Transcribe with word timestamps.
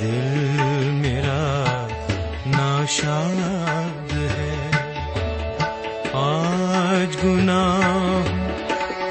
दिल 0.00 0.90
मेरा 0.92 1.42
नाशाद 2.46 4.10
है। 4.32 4.56
आज 6.16 7.16
गुनाह 7.22 8.28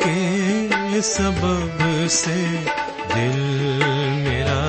के 0.04 1.02
सबब 1.02 1.80
से 2.12 2.38
दिल 3.14 3.40
मेरा 4.26 4.62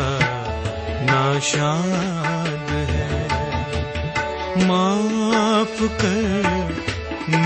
नाशाद 1.11 2.71
है। 2.93 3.21
माफ़ 4.67 5.79
कर 6.03 6.75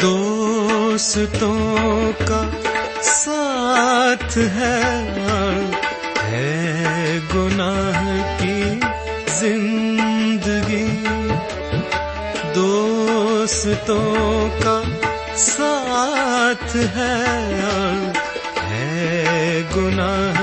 दोस्तों 0.05 1.57
का 2.23 2.41
साथ 3.03 4.37
है 4.57 4.81
है 6.31 7.21
गुनाह 7.33 8.01
की 8.41 8.59
ज़िंदगी। 9.39 10.85
दोस्तों 12.59 13.99
का 14.61 14.77
साथ 15.45 16.69
है 16.97 17.17
है 18.69 19.63
गुनाह 19.73 20.34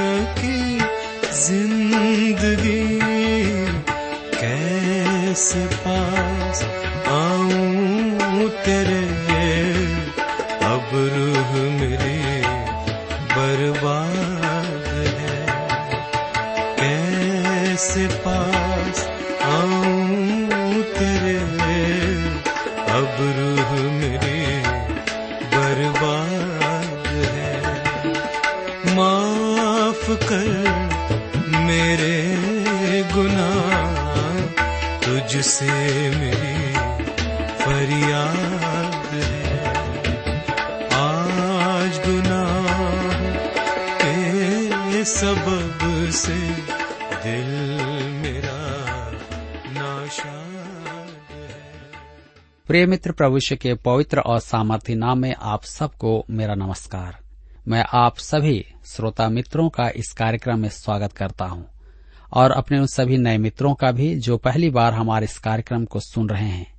गुनाह 33.15 34.41
तुझसे 34.99 35.71
मेरी 36.09 36.73
फरियाद 37.55 39.07
आज 40.93 41.97
गुनाह 41.97 42.83
के 43.95 45.03
सबब 45.03 46.09
से 46.11 46.37
दिल 47.23 47.85
मेरा 48.21 49.11
नाशाद 49.71 51.17
है। 51.31 51.49
प्रिय 52.67 52.85
मित्र 52.85 53.11
प्रभुष्य 53.11 53.55
के 53.55 53.73
पवित्र 53.73 54.19
और 54.19 54.39
सामर्थ्य 54.39 54.95
नाम 54.95 55.19
में 55.19 55.35
आप 55.41 55.63
सबको 55.63 56.25
मेरा 56.29 56.55
नमस्कार। 56.55 57.17
मैं 57.67 57.85
आप 57.93 58.17
सभी 58.17 58.65
श्रोता 58.85 59.29
मित्रों 59.29 59.69
का 59.69 59.89
इस 59.95 60.11
कार्यक्रम 60.11 60.59
में 60.59 60.69
स्वागत 60.69 61.13
करता 61.13 61.45
हूँ। 61.45 61.70
और 62.33 62.51
अपने 62.51 62.79
उन 62.79 62.85
सभी 62.85 63.17
नए 63.17 63.37
मित्रों 63.37 63.73
का 63.73 63.91
भी 63.91 64.15
जो 64.15 64.37
पहली 64.37 64.69
बार 64.69 64.93
हमारे 64.93 65.25
इस 65.25 65.37
कार्यक्रम 65.37 65.85
को 65.85 65.99
सुन 65.99 66.29
रहे 66.29 66.47
हैं। 66.47 66.73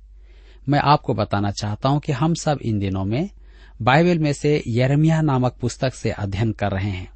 मैं 0.69 0.79
आपको 0.79 1.13
बताना 1.13 1.51
चाहता 1.51 1.89
हूँ 1.89 1.99
कि 1.99 2.11
हम 2.11 2.33
सब 2.33 2.59
इन 2.61 2.79
दिनों 2.79 3.05
में 3.05 3.29
बाइबल 3.81 4.19
में 4.19 4.33
से 4.33 4.63
यरमिया 4.67 5.21
नामक 5.21 5.55
पुस्तक 5.61 5.93
से 5.93 6.11
अध्ययन 6.11 6.51
कर 6.51 6.71
रहे 6.71 6.89
हैं 6.89 7.11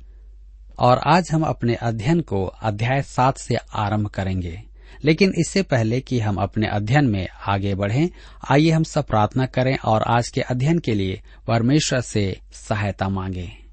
और 0.80 0.98
आज 0.98 1.32
हम 1.32 1.44
अपने 1.44 1.76
अध्ययन 1.76 2.22
को 2.22 2.46
अध्याय 2.46 3.02
सात 3.02 3.38
से 3.38 3.56
आरंभ 3.56 4.08
करेंगे। 4.08 4.64
लेकिन 5.04 5.34
इससे 5.38 5.62
पहले 5.62 6.02
कि 6.02 6.20
हम 6.20 6.36
अपने 6.36 6.68
अध्ययन 6.68 7.06
में 7.06 7.28
आगे 7.48 7.76
बढ़ें, 7.76 8.10
आइए 8.50 8.72
हम 8.72 8.84
सब 8.84 9.06
प्रार्थना 9.06 9.46
करें 9.46 9.78
और 9.78 10.02
आज 10.02 10.30
के 10.30 10.42
अध्ययन 10.42 10.80
के 10.80 10.94
लिए 10.94 11.22
परमेश्वर 11.48 12.02
से 12.02 12.40
सहायता 12.54 13.10
मांगे। 13.10 13.67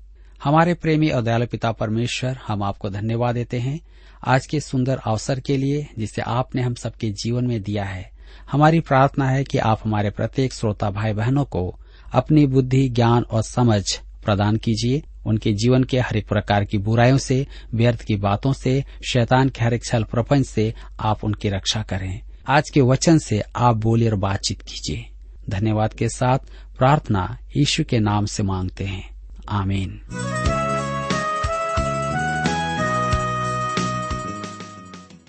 हमारे 0.44 0.74
प्रेमी 0.74 1.10
और 1.10 1.22
दयालु 1.22 1.46
पिता 1.46 1.72
परमेश्वर, 1.72 2.38
हम 2.46 2.62
आपको 2.62 2.90
धन्यवाद 2.90 3.34
देते 3.34 3.58
हैं। 3.58 3.80
आज 4.26 4.46
के 4.46 4.60
सुंदर 4.60 4.96
अवसर 4.96 5.40
के 5.40 5.56
लिए, 5.56 5.86
जिसे 5.98 6.22
आपने 6.22 6.62
हम 6.62 6.74
सबके 6.74 7.10
जीवन 7.10 7.46
में 7.46 7.62
दिया 7.62 7.84
है, 7.84 8.10
हमारी 8.52 8.80
प्रार्थना 8.80 9.28
है 9.28 9.44
कि 9.44 9.58
आप 9.58 9.80
हमारे 9.84 10.10
प्रत्येक 10.10 10.52
श्रोता 10.52 10.90
भाई 10.90 11.12
बहनों 11.12 11.44
को 11.44 11.80
अपनी 12.12 12.46
बुद्धि, 12.46 12.88
ज्ञान 12.88 13.22
और 13.22 13.42
समझ 13.42 14.00
प्रदान 14.24 14.56
कीजिए। 14.56 15.02
उनके 15.26 15.52
जीवन 15.52 15.84
के 15.84 16.00
हर 16.00 16.16
एक 16.16 16.28
प्रकार 16.28 16.64
की 16.64 16.78
बुराइयों 16.78 17.18
से, 17.18 17.46
व्यर्थ 17.74 18.00
की 18.00 18.16
बातों 18.16 18.52
से, 18.52 18.84
शैतान 19.08 19.48
के 19.48 19.64
हर 19.64 19.74
एक 19.74 19.84
छल 19.84 20.04
प्रपंच 20.04 20.46
से 20.46 20.74
आप 21.00 21.24
उनकी 21.24 21.48
रक्षा 21.48 21.82
करें। 21.82 22.20
आज 22.48 22.70
के 22.70 22.80
वचन 22.80 23.18
से 23.18 23.42
आप 23.56 23.76
बोले 23.76 24.08
और 24.08 24.16
बातचीत 24.16 24.62
कीजिए। 24.62 25.06
धन्यवाद 25.50 25.94
के 25.94 26.08
साथ 26.08 26.38
प्रार्थना 26.78 27.38
यीशु 27.56 27.84
के 27.84 27.98
नाम 27.98 28.26
से 28.26 28.42
मांगते 28.42 28.84
हैं। 28.84 29.13
आमीन 29.48 30.00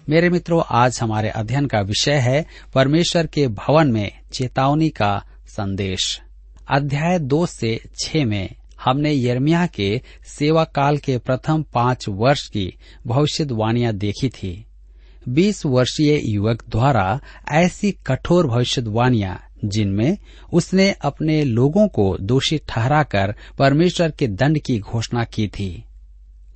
मेरे 0.09 0.29
मित्रों, 0.29 0.63
आज 0.69 0.99
हमारे 1.01 1.29
अध्ययन 1.29 1.65
का 1.65 1.81
विषय 1.81 2.13
है 2.13 2.45
परमेश्वर 2.73 3.27
के 3.27 3.47
भवन 3.47 3.91
में 3.91 4.11
चेतावनी 4.31 4.89
का 4.89 5.23
संदेश। 5.47 6.21
अध्याय 6.69 7.19
दो 7.19 7.45
से 7.45 7.79
छह 7.99 8.25
में 8.25 8.55
हमने 8.83 9.13
यर्मिया 9.13 9.67
के 9.67 10.01
सेवा 10.27 10.63
काल 10.63 10.97
के 10.97 11.17
प्रथम 11.17 11.63
पाँच 11.73 12.05
वर्ष 12.09 12.47
की 12.47 12.77
भविष्यवाणियाँ 13.07 13.93
देखी 13.93 14.29
थी। 14.29 14.65
बीस 15.29 15.65
वर्षीय 15.65 16.21
युवक 16.25 16.63
द्वारा 16.69 17.21
ऐसी 17.51 17.91
कठोर 17.91 18.47
भविष्यवाणियाँ 18.47 19.44
जिनमें 19.65 20.17
उसने 20.53 20.91
अपने 20.91 21.43
लोगों 21.43 21.87
को 21.87 22.17
दोषी 22.21 22.59
ठहराकर 22.69 23.35
परमेश्वर 23.59 24.11
के 24.11 24.27
दंड 24.27 24.59
की 24.59 24.79
घोषणा 24.79 25.23
की 25.23 25.47
थी। 25.47 25.83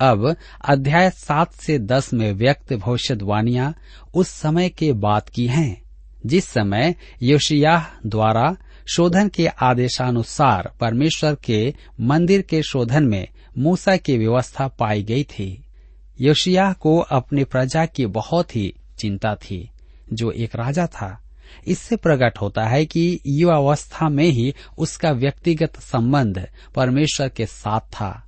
अब 0.00 0.36
अध्याय 0.64 1.10
सात 1.10 1.52
से 1.52 1.78
दस 1.78 2.12
में 2.12 2.32
व्यक्त 2.32 2.72
भविष्यवाणियाँ 2.72 3.74
उस 4.14 4.28
समय 4.28 4.68
के 4.68 4.92
बात 4.92 5.28
की 5.28 5.46
हैं, 5.46 5.82
जिस 6.26 6.44
समय 6.44 6.94
योशियाह 7.22 7.84
द्वारा 8.06 8.56
शोधन 8.94 9.28
के 9.28 9.46
आदेशानुसार 9.46 10.72
परमेश्वर 10.80 11.34
के 11.34 11.74
मंदिर 12.00 12.42
के 12.42 12.62
शोधन 12.62 13.04
में 13.04 13.28
मूसा 13.58 13.96
की 13.96 14.18
व्यवस्था 14.18 14.68
पाई 14.68 15.02
गई 15.02 15.24
थी। 15.24 15.64
योशिया 16.20 16.72
को 16.72 16.98
अपनी 16.98 17.44
प्रजा 17.44 17.86
की 17.86 18.06
बहुत 18.06 18.56
ही 18.56 18.74
चिंता 18.98 19.34
थी, 19.34 19.70
जो 20.12 20.30
एक 20.30 20.56
राजा 20.56 20.86
था। 20.86 21.29
इससे 21.66 21.96
प्रकट 21.96 22.38
होता 22.40 22.66
है 22.66 22.86
कि 22.86 23.20
युवावस्था 23.26 24.08
में 24.08 24.24
ही 24.24 24.54
उसका 24.78 25.10
व्यक्तिगत 25.10 25.80
संबंध 25.80 26.48
परमेश्वर 26.74 27.28
के 27.28 27.46
साथ 27.46 27.80
था। 27.80 28.26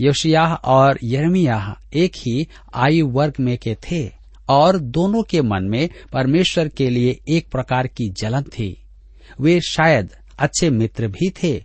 योशियाह 0.00 0.54
और 0.54 0.98
यर्मियाह 1.04 1.98
एक 1.98 2.12
ही 2.16 2.48
आयु 2.74 3.06
वर्ग 3.06 3.34
में 3.40 3.58
के 3.58 3.74
थे 3.74 4.10
और 4.48 4.78
दोनों 4.78 5.22
के 5.22 5.42
मन 5.42 5.62
में 5.62 5.88
परमेश्वर 6.12 6.68
के 6.68 6.90
लिए 6.90 7.20
एक 7.28 7.48
प्रकार 7.50 7.86
की 7.86 8.08
जलन 8.08 8.42
थी। 8.42 8.82
वे 9.40 9.60
शायद 9.60 10.10
अच्छे 10.38 10.70
मित्र 10.70 11.08
भी 11.08 11.30
थे। 11.30 11.64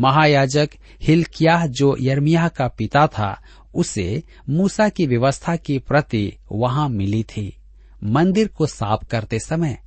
महायाजक 0.00 0.68
हिलकियाह 1.02 1.66
जो 1.66 1.96
यर्मियाह 2.00 2.48
का 2.48 2.68
पिता 2.68 3.06
था, 3.06 3.42
उसे 3.74 4.22
मूसा 4.48 4.88
की 4.88 5.06
व्यवस्था 5.06 5.56
की 5.56 5.78
प्रति 5.78 6.32
वहाँ 6.52 6.88
मिली 6.88 7.22
थी। 7.22 7.56
मंदिर 8.04 8.48
को 8.48 8.66
साफ़ 8.66 9.04
करते 9.06 9.38
समय 9.38 9.78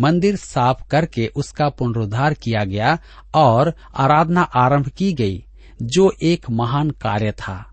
मंदिर 0.00 0.36
साफ़ 0.36 0.88
करके 0.88 1.26
उसका 1.26 1.68
पुनरुद्धार 1.68 2.34
किया 2.34 2.64
गया 2.64 2.98
और 3.34 3.74
आराधना 3.96 4.42
आरंभ 4.42 4.88
की 4.88 5.12
गई, 5.12 5.44
जो 5.82 6.12
एक 6.22 6.50
महान 6.50 6.90
कार्य 6.90 7.32
था। 7.32 7.66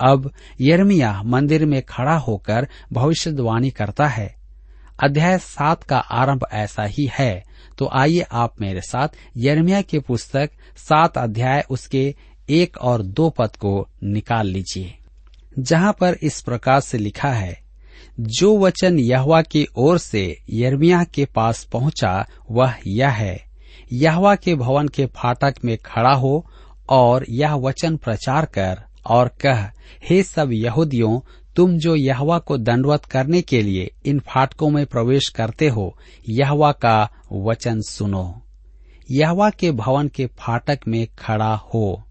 अब 0.00 0.30
यर्मिया 0.60 1.22
मंदिर 1.22 1.66
में 1.66 1.82
खड़ा 1.82 2.16
होकर 2.16 2.68
भविष्यवाणी 2.92 3.70
करता 3.70 4.06
है। 4.06 4.34
अध्याय 5.02 5.38
सात 5.38 5.82
का 5.82 5.98
आरंभ 5.98 6.46
ऐसा 6.52 6.82
ही 6.82 7.10
है। 7.18 7.44
तो 7.78 7.90
आइए 7.92 8.20
आप 8.20 8.60
मेरे 8.60 8.80
साथ 8.80 9.08
यर्मिया 9.36 9.82
की 9.82 9.98
पुस्तक 9.98 10.50
सात 10.76 11.18
अध्याय 11.18 11.64
उसके 11.70 12.14
एक 12.50 12.76
और 12.78 13.02
दो 13.02 13.30
पद 13.30 13.56
को 13.56 13.88
निकाल 14.04 14.46
लीजिए। 14.46 14.98
जहाँ 15.58 15.96
पर 16.00 16.16
इस 16.22 16.40
प्रकार 16.40 16.80
से 16.80 16.98
लिखा 16.98 17.28
है 17.28 17.69
जो 18.20 18.58
वचन 18.58 18.98
यहवा 18.98 19.42
की 19.42 19.66
ओर 19.76 19.98
से 19.98 20.38
यर्मिया 20.50 21.04
के 21.04 21.24
पास 21.24 21.64
पहुँचा, 21.64 22.26
वह 22.50 22.74
यह 22.86 23.08
है। 23.08 23.44
यहवा 23.92 24.34
के 24.34 24.54
भवन 24.54 24.88
के 24.88 25.06
फाटक 25.06 25.54
में 25.64 25.78
खड़ा 25.78 26.12
हो 26.12 26.46
और 26.88 27.26
यह 27.30 27.54
वचन 27.54 27.96
प्रचार 27.96 28.44
कर 28.44 28.80
और 29.06 29.28
कह, 29.28 29.70
हे 30.10 30.22
सब 30.22 30.52
यहूदियों, 30.52 31.20
तुम 31.56 31.78
जो 31.78 31.96
यहवा 31.96 32.38
को 32.38 32.58
दंडवत 32.58 33.04
करने 33.04 33.42
के 33.42 33.62
लिए 33.62 33.90
इन 34.06 34.18
फाटकों 34.18 34.70
में 34.70 34.86
प्रवेश 34.86 35.28
करते 35.28 35.68
हो, 35.68 35.98
यहवा 36.28 36.72
का 36.72 37.10
वचन 37.32 37.80
सुनो। 37.80 38.42
यहवा 39.10 39.50
के 39.50 39.72
भवन 39.72 40.08
के 40.08 40.26
फाटक 40.26 40.80
में 40.88 41.06
खड़ा 41.18 41.54
हो। 41.54 42.02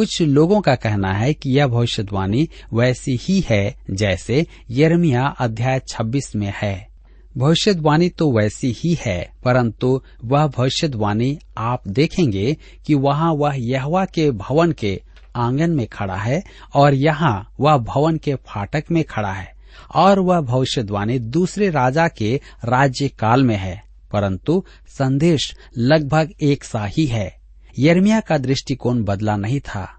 कुछ 0.00 0.20
लोगों 0.22 0.60
का 0.60 0.74
कहना 0.74 1.12
है 1.12 1.32
कि 1.34 1.50
यह 1.50 1.66
भविष्यवाणी 1.66 2.48
वैसी 2.72 3.16
ही 3.22 3.38
है 3.40 3.74
जैसे 3.90 4.46
यरमिया 4.70 5.24
अध्याय 5.38 5.80
26 5.88 6.34
में 6.36 6.52
है। 6.56 6.88
भविष्यवाणी 7.36 8.08
तो 8.08 8.30
वैसी 8.32 8.70
ही 8.78 8.96
है, 9.00 9.30
परंतु 9.44 10.02
वह 10.24 10.46
भविष्यवाणी 10.46 11.38
आप 11.58 11.88
देखेंगे 11.88 12.56
कि 12.86 12.94
वहाँ 12.94 13.32
वह 13.32 13.54
यहवा 13.58 14.04
के 14.04 14.30
भवन 14.30 14.72
के 14.72 15.00
आँगन 15.36 15.70
में 15.70 15.86
खड़ा 15.86 16.16
है 16.16 16.42
और 16.74 16.94
यहाँ 16.94 17.52
वह 17.60 17.76
भवन 17.76 18.16
के 18.16 18.34
फाटक 18.34 18.84
में 18.90 19.02
खड़ा 19.04 19.32
है 19.32 19.52
और 19.94 20.20
वह 20.20 20.40
भविष्यवाणी 20.40 21.18
दूसरे 21.18 21.68
राजा 21.70 22.08
के 22.08 22.40
राज्य 22.64 23.08
काल 23.08 23.44
में 23.44 23.56
है, 23.56 23.82
परंतु 24.12 24.64
संदेश 24.88 25.54
लगभग 25.78 26.32
एक 26.42 26.64
सा 26.64 26.84
ही 26.86 27.06
है। 27.06 27.39
यर्मिया 27.78 28.20
का 28.20 28.38
दृष्टिकोण 28.38 29.04
बदला 29.04 29.36
नहीं 29.36 29.60
था। 29.60 29.96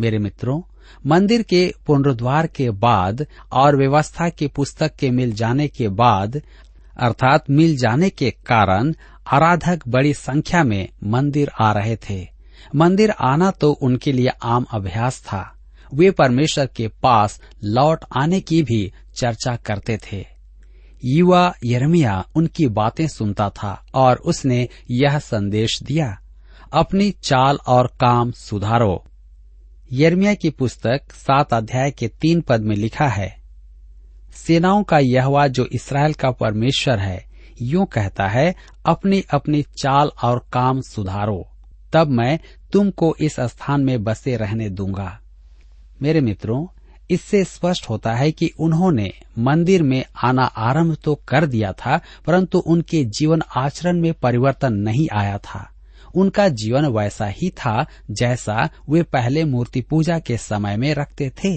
मेरे 0.00 0.18
मित्रों, 0.18 0.62
मंदिर 1.06 1.42
के 1.42 1.74
पुनरुद्वार 1.86 2.46
के 2.46 2.70
बाद 2.70 3.26
और 3.52 3.76
व्यवस्था 3.76 4.28
की 4.28 4.46
पुस्तक 4.46 4.96
के 4.96 5.10
मिल 5.10 5.32
जाने 5.32 5.68
के 5.68 5.88
बाद, 5.88 6.42
अर्थात 6.98 7.44
मिल 7.50 7.76
जाने 7.76 8.10
के 8.10 8.30
कारण 8.30 8.94
आराधक 9.32 9.80
बड़ी 9.88 10.14
संख्या 10.14 10.64
में 10.64 10.88
मंदिर 11.04 11.50
आ 11.60 11.72
रहे 11.72 11.96
थे। 11.96 12.28
मंदिर 12.76 13.10
आना 13.10 13.50
तो 13.50 13.72
उनके 13.72 14.12
लिए 14.12 14.28
आम 14.42 14.66
अभ्यास 14.72 15.20
था। 15.20 15.54
वे 15.94 16.10
परमेश्वर 16.10 16.66
के 16.66 16.88
पास 16.88 17.40
लौट 17.64 18.04
आने 18.16 18.40
की 18.40 18.62
भी 18.62 18.92
चर्चा 19.16 19.56
करते 19.56 19.98
थे। 20.12 20.26
युवा 21.04 21.54
यर्मिया 21.64 22.24
उनकी 22.36 22.66
बातें 22.66 23.08
सुनता 23.08 23.50
था 23.50 23.86
और 23.94 24.16
उसने 24.16 24.68
यह 24.90 25.18
संदेश 25.18 25.82
दिया 25.82 26.18
अपनी 26.72 27.10
चाल 27.22 27.58
और 27.66 27.86
काम 28.00 28.30
सुधारो। 28.30 29.04
यर्मिया 29.90 30.34
की 30.34 30.50
पुस्तक 30.50 31.12
सात 31.12 31.52
अध्याय 31.54 31.90
के 31.90 32.08
तीन 32.20 32.40
पद 32.40 32.60
में 32.60 32.74
लिखा 32.76 33.06
है, 33.06 33.36
सेनाओं 34.36 34.82
का 34.82 34.98
यहवा 34.98 35.46
जो 35.46 35.64
इसराइल 35.64 36.14
का 36.14 36.30
परमेश्वर 36.30 36.98
है, 36.98 37.24
यूँ 37.62 37.86
कहता 37.86 38.26
है 38.28 38.54
अपनी 38.86 39.22
अपनी 39.30 39.62
चाल 39.62 40.10
और 40.24 40.44
काम 40.52 40.80
सुधारो। 40.80 41.46
तब 41.92 42.08
मैं 42.08 42.38
तुमको 42.72 43.14
इस 43.20 43.36
स्थान 43.40 43.84
में 43.84 44.02
बसे 44.04 44.36
रहने 44.36 44.68
दूँगा। 44.68 45.18
मेरे 46.02 46.20
मित्रों, 46.20 46.66
इससे 47.10 47.42
स्पष्ट 47.44 47.88
होता 47.88 48.14
है 48.14 48.30
कि 48.32 48.50
उन्होंने 48.60 49.10
मंदिर 49.38 49.82
में 49.82 50.04
आना 50.24 50.44
आरंभ 50.44 50.96
तो 51.04 51.14
कर 51.28 51.46
दिया 51.46 51.72
था, 51.72 52.00
परंतु 52.26 52.58
उनके 52.58 53.04
जीवन 53.04 53.42
आचरण 53.56 54.00
में 54.00 54.12
परिवर्तन 54.14 54.74
नहीं 54.74 55.08
आया 55.12 55.38
था। 55.38 55.68
उनका 56.14 56.48
जीवन 56.48 56.86
वैसा 56.86 57.26
ही 57.26 57.50
था 57.50 57.86
जैसा 58.10 58.68
वे 58.88 59.02
पहले 59.02 59.44
मूर्ति 59.44 59.80
पूजा 59.80 60.18
के 60.18 60.36
समय 60.36 60.76
में 60.76 60.94
रखते 60.94 61.30
थे। 61.44 61.56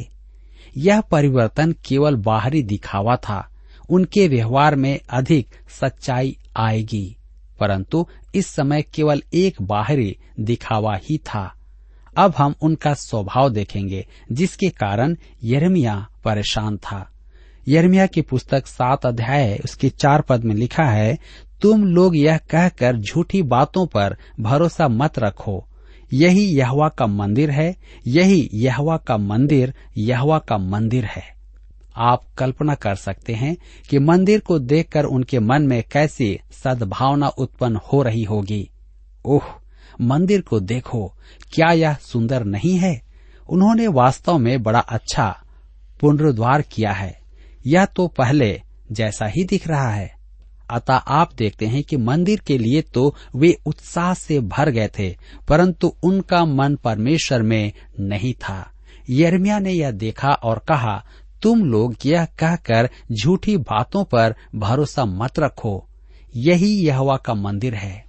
यह 0.78 1.02
परिवर्तन 1.02 1.76
केवल 1.86 2.16
बाहरी 2.16 2.64
दिखावा 2.64 3.16
था। 3.16 3.48
उनके 3.90 4.28
व्यवहार 4.28 4.76
में 4.76 5.00
अधिक 5.10 5.48
सच्चाई 5.82 6.38
आएगी, 6.58 7.16
परंतु 7.60 8.06
इस 8.36 8.48
समय 8.48 8.82
केवल 8.82 9.22
एक 9.34 9.62
बाहरी 9.62 10.16
दिखावा 10.40 10.96
ही 11.04 11.18
था। 11.18 11.54
अब 12.18 12.34
हम 12.38 12.56
उनका 12.62 12.94
स्वभाव 12.94 13.50
देखेंगे, 13.50 14.06
जिसके 14.32 14.70
कारण 14.70 15.16
यरमिया 15.44 16.08
परेशान 16.24 16.78
था। 16.78 17.08
यरमिया 17.68 18.06
की 18.06 18.22
पुस्तक 18.22 18.68
सात 18.68 19.06
अध्याय, 19.06 19.60
उसके 19.64 19.90
चार 19.90 20.22
पद 20.22 20.44
में 20.44 20.56
लिखा 20.56 20.84
है 20.84 21.18
तुम 21.62 21.86
लोग 21.86 22.18
यह 22.18 22.38
कहकर 22.38 22.98
झूठी 22.98 23.42
बातों 23.42 23.88
पर 23.88 24.18
भरोसा 24.40 24.88
मत 24.88 25.20
रखो। 25.20 25.68
यही 26.14 26.46
यहवा 26.46 26.90
का 26.90 27.08
मंदिर 27.08 27.52
है, 27.52 27.76
यही 28.08 28.50
यहवा 28.54 28.98
का 28.98 29.18
मंदिर, 29.18 29.74
यहवा 29.98 30.40
का 30.40 30.58
मंदिर 30.58 31.06
है। 31.06 31.24
आप 31.96 32.22
कल्पना 32.38 32.76
कर 32.76 32.96
सकते 32.96 33.34
हैं 33.34 33.58
कि 33.90 34.00
मंदिर 34.00 34.40
को 34.40 34.60
देखकर 34.60 35.04
उनके 35.04 35.40
मन 35.40 35.62
में 35.62 35.84
कैसी 35.92 36.40
सद्भावना 36.52 37.28
उत्पन्न 37.28 37.76
हो 37.76 38.02
रही 38.02 38.24
होगी। 38.24 38.70
ओह, 39.26 39.44
मंदिर 40.02 40.42
को 40.42 40.60
देखो, 40.60 41.14
क्या 41.54 41.72
यह 41.72 41.94
सुंदर 41.94 42.44
नहीं 42.44 42.78
है? 42.78 43.02
उन्होंने 43.50 43.88
वास्तव 43.88 44.38
में 44.38 44.64
बड़ा 44.64 44.80
अच्छा 44.80 45.44
पुनरुद्वार 46.00 46.62
किया 46.62 46.92
है। 46.92 47.20
यह 47.66 47.86
तो 47.86 48.08
पहले 48.08 48.62
जैसा 48.92 49.26
ही 49.26 49.44
दिख 49.44 49.68
रहा 49.68 49.90
है। 49.90 50.21
अतः 50.72 50.94
आप 50.94 51.34
देखते 51.34 51.66
हैं 51.66 51.84
कि 51.84 51.98
मंदिर 51.98 52.40
के 52.40 52.58
लिए 52.58 52.82
तो 52.82 53.16
वे 53.36 53.58
उत्साह 53.66 54.14
से 54.14 54.40
भर 54.40 54.70
गए 54.70 54.90
थे, 55.00 55.18
परंतु 55.48 55.96
उनका 56.04 56.46
मन 56.46 56.76
परमेश्वर 56.76 57.42
में 57.42 57.72
नहीं 58.00 58.34
था। 58.34 58.72
यर्मिया 59.10 59.60
ने 59.60 59.72
यह 59.72 59.92
देखा 59.92 60.30
और 60.30 60.60
कहा, 60.60 61.06
तुम 61.42 61.66
लोग 61.66 61.96
यह 62.06 62.26
कहकर 62.26 62.90
झूठी 63.12 63.58
बातों 63.58 64.04
पर 64.04 64.36
भरोसा 64.56 65.06
मत 65.06 65.40
रखो। 65.40 65.88
यही 66.36 66.88
यहवा 66.88 67.18
का 67.18 67.34
मंदिर 67.34 67.74
है। 67.76 68.06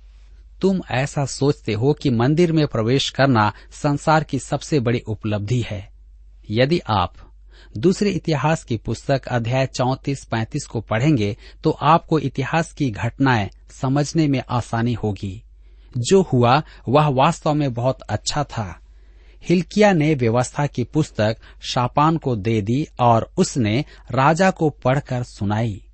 तुम 0.61 0.81
ऐसा 0.91 1.25
सोचते 1.25 1.73
हो 1.73 1.93
कि 1.93 2.11
मंदिर 2.11 2.53
में 2.53 2.67
प्रवेश 2.67 3.11
करना 3.11 3.53
संसार 3.73 4.25
की 4.25 4.39
सबसे 4.39 4.81
बड़ी 4.81 4.99
उपलब्धि 4.99 5.65
है। 5.71 5.91
यदि 6.51 6.79
आप 6.79 7.15
दूसरे 7.79 8.11
इतिहास 8.11 8.65
की 8.65 8.77
पुस्तक 8.77 9.29
अध्याय 9.29 9.67
चौतीस 9.67 10.25
पैंतीस 10.25 10.67
को 10.67 10.81
पढ़ेंगे 10.81 11.37
तो 11.65 11.71
आपको 11.71 12.19
इतिहास 12.19 12.73
की 12.73 12.91
घटनाएँ 12.91 13.51
समझने 13.71 14.29
में 14.29 14.43
आसानी 14.51 14.93
होगी। 14.93 15.43
जो 15.99 16.23
हुआ, 16.23 16.63
वह 16.89 17.09
वास्तव 17.09 17.55
में 17.55 17.75
बहुत 17.75 18.03
अच्छा 18.03 18.45
था। 18.45 18.81
हिलकिया 19.49 19.93
ने 19.93 20.15
व्यवस्था 20.15 20.67
की 20.67 20.85
पुस्तक 20.85 21.37
शापान 21.63 22.17
को 22.17 22.37
दे 22.37 22.63
दी 22.63 22.87
और 23.01 23.33
उसने 23.39 23.85
राजा 24.11 24.51
को 24.51 24.71
पढ़कर 24.71 25.23
सुनाई। 25.23 25.85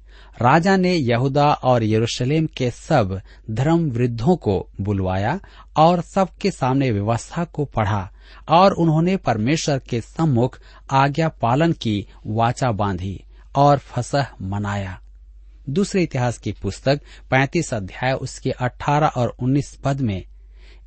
राजा 0.43 0.77
ने 0.77 0.95
यहूदा 0.95 1.47
और 1.47 1.85
यरूशलेम 1.85 2.47
के 2.47 2.71
सब 2.71 3.21
धर्म 3.51 3.91
वृद्धों 3.91 4.37
को 4.37 4.69
बुलवाया 4.81 5.41
और 5.77 6.01
सबके 6.01 6.51
सामने 6.51 6.91
व्यवस्था 6.91 7.45
को 7.45 7.65
पढ़ा 7.65 8.11
और 8.49 8.73
उन्होंने 8.73 9.17
परमेश्वर 9.17 9.79
के 9.79 10.01
सम्मुख 10.01 10.61
आज्ञा 10.91 11.29
पालन 11.29 11.73
की, 11.73 12.07
वाचा 12.27 12.73
बांधी 12.73 13.25
और 13.57 13.79
फसह 13.79 14.27
मनाया। 14.43 15.01
दूसरे 15.71 16.03
इतिहास 16.03 16.39
की 16.39 16.53
पुस्तक 16.53 17.01
35 17.31 17.75
अध्याय 17.75 18.13
उसके 18.13 18.51
18 18.51 19.09
और 19.09 19.37
19 19.41 19.75
पद 19.85 20.01
में, 20.01 20.25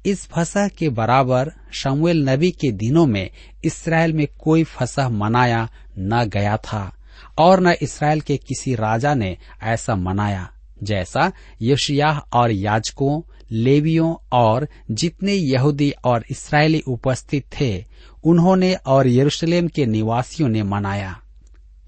इस 0.06 0.28
फसह 0.28 0.68
के 0.68 0.90
बराबर 0.90 1.52
शमुएल 1.72 2.30
नबी 2.30 2.52
के 2.52 2.72
दिनों 2.72 3.06
में 3.06 3.30
इसराइल 3.64 4.14
में 4.14 4.28
कोई 4.40 4.64
फसह 4.64 5.10
मनाया 5.10 5.70
न 6.00 6.26
गया 6.26 6.58
था। 6.58 6.98
और 7.42 7.60
न 7.60 7.76
इसराइल 7.82 8.22
के 8.22 8.38
किसी 8.38 8.76
राजा 8.76 9.14
ने 9.14 9.38
ऐसा 9.64 9.96
मनाया, 9.96 10.50
जैसा 10.84 11.32
यशियाह 11.62 12.20
और 12.20 12.52
याजकों, 12.52 13.22
लेवियों 13.52 14.16
और 14.34 14.68
जितने 14.92 15.34
यहूदी 15.34 15.94
और 16.06 16.26
इसराइली 16.32 16.80
उपस्थित 16.88 17.44
थे, 17.60 17.86
उन्होंने 18.24 18.74
और 18.74 19.08
यरूशलेम 19.08 19.68
के 19.68 19.86
निवासियों 19.86 20.50
ने 20.50 20.64
मनाया। 20.64 21.22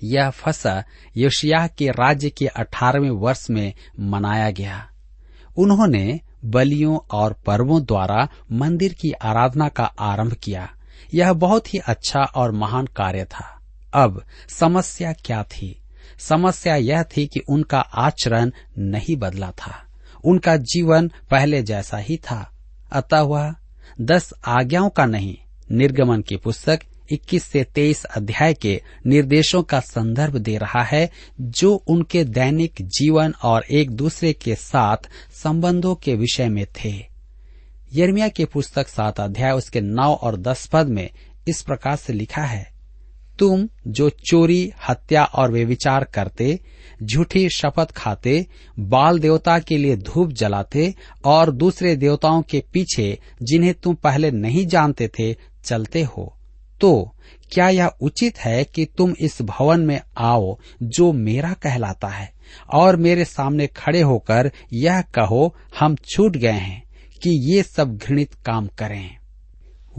यह 0.03 0.29
फसा 0.29 0.83
यशियाह 1.17 1.67
के 1.67 1.88
राज्य 1.88 2.29
के 2.29 2.48
अठारहवें 2.48 3.10
वर्ष 3.10 3.50
में 3.50 3.74
मनाया 4.00 4.50
गया। 4.50 4.89
उन्होंने 5.57 6.19
बलियों 6.45 7.00
और 7.12 7.33
पर्वों 7.45 7.83
द्वारा 7.83 8.29
मंदिर 8.51 8.93
की 8.93 9.12
आराधना 9.12 9.67
का 9.67 9.83
आरंभ 9.83 10.33
किया। 10.33 10.69
यह 11.13 11.33
बहुत 11.33 11.74
ही 11.74 11.79
अच्छा 11.79 12.19
और 12.19 12.51
महान 12.51 12.86
कार्य 12.86 13.25
था। 13.25 13.52
अब 13.93 14.23
समस्या 14.50 15.13
क्या 15.13 15.43
थी? 15.43 15.81
समस्या 16.19 16.75
यह 16.75 17.03
थी 17.03 17.27
कि 17.27 17.39
उनका 17.39 17.79
आचरण 17.79 18.51
नहीं 18.77 19.15
बदला 19.15 19.51
था। 19.51 19.85
उनका 20.23 20.57
जीवन 20.57 21.07
पहले 21.07 21.63
जैसा 21.63 21.97
ही 21.97 22.17
था। 22.17 22.57
अतः 22.91 23.19
वह 23.19 23.55
दस 24.01 24.33
आज्ञाओं 24.45 24.89
का 24.89 25.05
नहीं, 25.05 25.38
निर्गमन 25.71 26.21
की 26.21 26.38
पुस्तक 26.38 26.79
21 27.12 27.43
से 27.43 27.63
23 27.63 28.03
अध्याय 28.03 28.53
के 28.53 28.81
निर्देशों 29.05 29.63
का 29.63 29.79
संदर्भ 29.79 30.38
दे 30.38 30.57
रहा 30.57 30.83
है, 30.83 31.12
जो 31.41 31.73
उनके 31.73 32.23
दैनिक 32.23 32.73
जीवन 32.81 33.33
और 33.43 33.63
एक 33.71 33.91
दूसरे 33.91 34.33
के 34.33 34.55
साथ 34.55 34.97
संबंधों 35.33 35.95
के 35.95 36.15
विषय 36.15 36.50
में 36.50 36.65
थे। 36.65 37.05
यर्मिया 37.93 38.27
की 38.27 38.45
पुस्तक 38.45 38.88
सात 38.88 39.19
अध्याय, 39.19 39.51
उसके 39.51 39.81
नौ 39.81 40.13
और 40.13 40.38
दस 40.38 40.67
पद 40.67 40.88
में 40.88 41.09
इस 41.47 41.62
प्रकार 41.62 41.95
से 41.95 42.13
लिखा 42.13 42.43
है 42.43 42.73
तुम 43.39 43.69
जो 43.87 44.09
चोरी, 44.09 44.71
हत्या 44.89 45.23
और 45.23 45.51
व्यविचार 45.51 46.03
करते, 46.03 46.59
झूठी 47.03 47.49
शपथ 47.49 47.91
खाते, 47.91 48.45
बाल 48.79 49.19
देवता 49.19 49.59
के 49.59 49.77
लिए 49.77 49.95
धूप 49.97 50.31
जलाते 50.31 50.95
और 51.25 51.51
दूसरे 51.51 51.95
देवताओं 51.95 52.41
के 52.41 52.63
पीछे 52.73 53.19
जिन्हें 53.41 53.73
तुम 53.73 53.95
पहले 53.95 54.31
नहीं 54.31 54.67
जानते 54.67 55.07
थे, 55.07 55.35
चलते 55.63 56.01
हो। 56.01 56.37
तो 56.81 57.15
क्या 57.51 57.69
यह 57.69 57.87
उचित 58.01 58.39
है 58.39 58.63
कि 58.63 58.85
तुम 58.85 59.15
इस 59.19 59.41
भवन 59.41 59.79
में 59.79 60.01
आओ 60.17 60.57
जो 60.83 61.11
मेरा 61.11 61.53
कहलाता 61.53 62.07
है 62.07 62.33
और 62.73 62.95
मेरे 62.95 63.25
सामने 63.25 63.67
खड़े 63.67 64.01
होकर 64.01 64.51
यह 64.73 65.01
कहो, 65.01 65.55
हम 65.79 65.95
छूट 65.95 66.37
गए 66.37 66.51
हैं 66.51 66.83
कि 67.23 67.55
ये 67.55 67.63
सब 67.63 67.97
घृणित 67.97 68.33
काम 68.33 68.67
करें। 68.67 69.17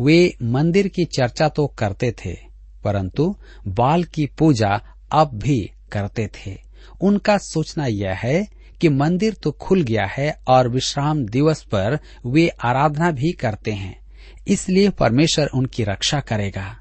वे 0.01 0.37
मंदिर 0.43 0.89
की 0.89 1.05
चर्चा 1.05 1.49
तो 1.49 1.67
करते 1.67 2.13
थे। 2.13 2.54
परंतु 2.85 3.35
बाल 3.69 4.05
की 4.05 4.27
पूजा 4.39 4.81
अब 5.13 5.31
भी 5.35 5.59
करते 5.93 6.29
थे। 6.37 6.57
उनका 7.01 7.37
सोचना 7.39 7.87
यह 7.87 8.15
है 8.15 8.47
कि 8.81 8.89
मंदिर 8.89 9.35
तो 9.35 9.51
खुल 9.51 9.83
गया 9.83 10.07
है 10.07 10.31
और 10.49 10.69
विश्राम 10.69 11.25
दिवस 11.25 11.63
पर 11.63 11.99
वे 12.27 12.49
आराधना 12.49 13.11
भी 13.11 13.33
करते 13.33 13.73
हैं। 13.73 13.99
इसलिए 14.49 14.89
परमेश्वर 14.91 15.49
उनकी 15.55 15.85
रक्षा 15.85 16.21
करेगा। 16.21 16.77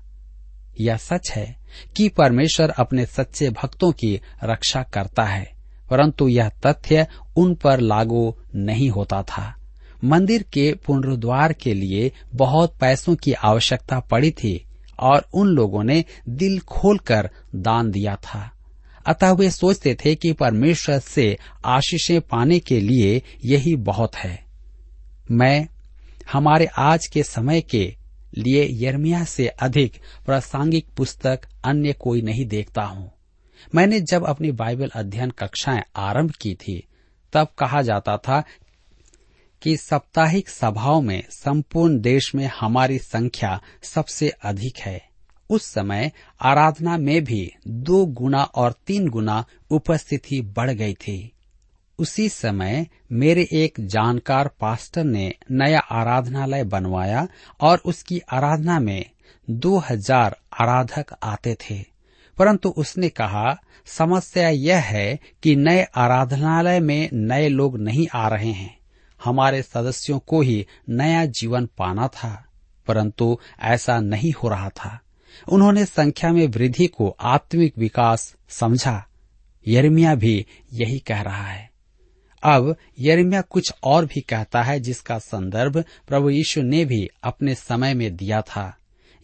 यह 0.81 0.97
सच 0.97 1.31
है 1.31 1.55
कि 1.95 2.07
परमेश्वर 2.09 2.69
अपने 2.69 3.05
सच्चे 3.05 3.49
भक्तों 3.49 3.91
की 3.91 4.19
रक्षा 4.43 4.83
करता 4.83 5.23
है, 5.23 5.51
परंतु 5.89 6.27
यह 6.27 6.49
तथ्य 6.65 7.07
उन 7.35 7.55
पर 7.55 7.79
लागू 7.79 8.35
नहीं 8.55 8.89
होता 8.89 9.21
था। 9.23 9.53
मंदिर 10.03 10.43
के 10.43 10.73
पुनरुद्वार 10.85 11.53
के 11.53 11.73
लिए 11.73 12.11
बहुत 12.35 12.75
पैसों 12.79 13.15
की 13.15 13.33
आवश्यकता 13.33 13.99
पड़ी 13.99 14.31
थी 14.31 14.65
और 14.99 15.27
उन 15.33 15.47
लोगों 15.47 15.83
ने 15.83 16.05
दिल 16.29 16.59
खोलकर 16.59 17.29
दान 17.55 17.91
दिया 17.91 18.15
था। 18.15 18.51
अतः 19.05 19.31
वे 19.31 19.49
सोचते 19.49 19.97
थे 20.05 20.15
कि 20.15 20.33
परमेश्वर 20.33 20.99
से 20.99 21.37
आशीषें 21.65 22.21
पाने 22.21 22.59
के 22.59 22.79
लिए 22.79 23.21
यही 23.45 23.75
बहुत 23.75 24.15
है। 24.15 24.45
मैं 25.31 25.67
हमारे 26.31 26.65
आज 26.65 27.07
के 27.07 27.23
समय 27.23 27.61
के 27.61 27.95
लिए 28.37 28.67
यर्मिया 28.71 29.23
से 29.23 29.47
अधिक 29.47 29.93
प्रासंगिक 30.25 30.87
पुस्तक 30.97 31.41
अन्य 31.65 31.93
कोई 31.93 32.21
नहीं 32.21 32.45
देखता 32.45 32.83
हूँ। 32.83 33.11
मैंने 33.75 33.99
जब 33.99 34.25
अपनी 34.25 34.51
बाइबल 34.51 34.91
अध्ययन 34.95 35.29
कक्षाएँ 35.29 35.83
आरंभ 35.95 36.31
की 36.31 36.53
थी, 36.53 36.87
तब 37.33 37.47
कहा 37.57 37.81
जाता 37.81 38.17
था 38.17 38.43
कि 39.63 39.77
साप्ताहिक 39.77 40.49
सभाओं 40.49 41.01
में 41.01 41.23
संपूर्ण 41.29 41.99
देश 41.99 42.35
में 42.35 42.49
हमारी 42.59 42.97
संख्या 42.97 43.61
सबसे 43.83 44.29
अधिक 44.29 44.77
है। 44.77 45.09
उस 45.49 45.65
समय 45.65 46.11
आराधना 46.41 46.97
में 46.97 47.23
भी 47.23 47.51
दो 47.67 48.05
गुना 48.05 48.43
और 48.43 48.75
तीन 48.87 49.07
गुना 49.07 49.45
उपस्थिति 49.71 50.41
बढ़ 50.41 50.71
गई 50.71 50.93
थी। 50.93 51.31
उसी 51.99 52.29
समय 52.29 52.87
मेरे 53.11 53.47
एक 53.53 53.73
जानकार 53.79 54.47
पास्टर 54.47 55.03
ने 55.03 55.33
नया 55.51 55.79
आराधनालय 55.79 56.63
बनवाया 56.63 57.27
और 57.61 57.81
उसकी 57.85 58.19
आराधना 58.33 58.79
में 58.79 59.05
दो 59.49 59.77
हज़ार 59.77 60.37
आराधक 60.61 61.05
आते 61.23 61.55
थे। 61.55 61.85
परंतु 62.37 62.69
उसने 62.69 63.09
कहा, 63.09 63.59
समस्या 63.85 64.49
यह 64.49 64.77
है 64.77 65.19
कि 65.43 65.55
नए 65.55 65.83
आराधनालय 65.83 66.79
में 66.79 67.09
नए 67.13 67.49
लोग 67.49 67.79
नहीं 67.79 68.07
आ 68.15 68.27
रहे 68.27 68.51
हैं। 68.51 68.82
हमारे 69.23 69.61
सदस्यों 69.61 70.19
को 70.19 70.41
ही 70.41 70.67
नया 70.89 71.25
जीवन 71.25 71.65
पाना 71.65 72.07
था, 72.07 72.45
परंतु 72.87 73.39
ऐसा 73.61 73.99
नहीं 73.99 74.33
हो 74.43 74.47
रहा 74.47 74.69
था। 74.69 74.99
उन्होंने 75.49 75.85
संख्या 75.85 76.31
में 76.33 76.47
वृद्धि 76.47 76.87
को 76.87 77.17
आत्मिक 77.19 77.77
विकास 77.77 78.35
समझा। 78.49 79.07
यर्मिया 79.67 80.15
भी 80.15 80.45
यही 80.73 80.99
कह 80.99 81.21
रहा 81.21 81.47
है। 81.47 81.71
अब 82.43 82.75
यर्मिया 82.99 83.41
कुछ 83.41 83.73
और 83.83 84.05
भी 84.05 84.21
कहता 84.21 84.63
है, 84.63 84.79
जिसका 84.79 85.19
संदर्भ 85.19 85.83
प्रभु 86.07 86.29
यीशु 86.29 86.61
ने 86.61 86.85
भी 86.85 87.09
अपने 87.23 87.55
समय 87.55 87.93
में 87.93 88.15
दिया 88.15 88.41
था। 88.41 88.77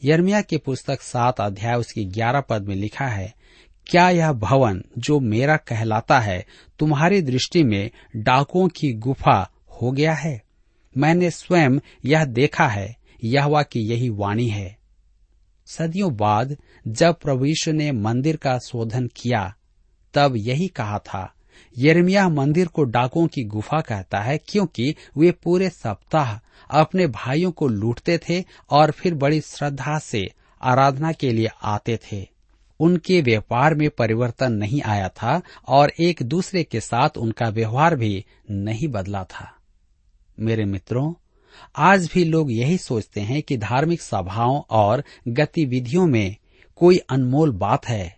यर्मिया 0.03 0.41
की 0.41 0.57
पुस्तक 0.57 1.01
सात 1.01 1.41
अध्याय, 1.41 1.75
उसकी 1.75 2.05
ग्यारह 2.05 2.41
पद 2.41 2.63
में 2.63 2.75
लिखा 2.75 3.05
है, 3.05 3.33
क्या 3.87 4.09
यह 4.09 4.31
भवन 4.31 4.83
जो 4.97 5.19
मेरा 5.19 5.57
कहलाता 5.57 6.19
है, 6.19 6.45
तुम्हारी 6.79 7.21
दृष्टि 7.21 7.63
में 7.63 7.91
डाकुओं 8.15 8.67
की 8.67 8.93
गुफा 8.93 9.51
हो 9.81 9.91
गया 9.91 10.13
है। 10.13 10.41
मैंने 10.97 11.31
स्वयं 11.31 11.79
यह 12.05 12.25
देखा 12.25 12.67
है। 12.67 12.95
यह 13.23 13.63
की 13.63 13.79
यही 13.79 14.09
वाणी 14.09 14.47
है। 14.47 14.77
सदियों 15.65 16.17
बाद 16.17 16.57
जब 16.87 17.15
प्रभु 17.15 17.45
ने 17.67 17.91
मंदिर 17.91 18.35
का 18.35 18.57
शोधन 18.57 19.07
किया, 19.07 19.55
तब 20.13 20.33
यही 20.35 20.67
कहा 20.67 20.99
था 20.99 21.33
यर्मिया 21.77 22.29
मंदिर 22.29 22.67
को 22.67 22.83
डाकुओं 22.83 23.27
की 23.27 23.43
गुफा 23.43 23.81
कहता 23.81 24.19
है, 24.19 24.37
क्योंकि 24.37 24.95
वे 25.17 25.31
पूरे 25.31 25.69
सप्ताह 25.69 26.39
अपने 26.71 27.07
भाइयों 27.07 27.51
को 27.51 27.67
लूटते 27.67 28.17
थे 28.17 28.43
और 28.69 28.91
फिर 28.91 29.13
बड़ी 29.13 29.41
श्रद्धा 29.41 29.99
से 29.99 30.29
आराधना 30.61 31.11
के 31.11 31.31
लिए 31.31 31.47
आते 31.63 31.99
थे। 32.11 32.27
उनके 32.79 33.21
व्यापार 33.21 33.75
में 33.75 33.89
परिवर्तन 33.89 34.53
नहीं 34.53 34.81
आया 34.81 35.09
था 35.09 35.41
और 35.67 35.91
एक 35.99 36.23
दूसरे 36.23 36.63
के 36.63 36.79
साथ 36.79 37.09
उनका 37.17 37.49
व्यवहार 37.49 37.95
भी 37.95 38.25
नहीं 38.51 38.87
बदला 38.87 39.23
था। 39.23 39.55
मेरे 40.39 40.65
मित्रों, 40.65 41.13
आज 41.75 42.09
भी 42.13 42.23
लोग 42.23 42.51
यही 42.51 42.77
सोचते 42.77 43.21
हैं 43.21 43.41
कि 43.41 43.57
धार्मिक 43.57 44.01
सभाओं 44.01 44.61
और 44.69 45.03
गतिविधियों 45.27 46.05
में 46.07 46.35
कोई 46.75 46.97
अनमोल 47.09 47.51
बात 47.51 47.87
है। 47.87 48.17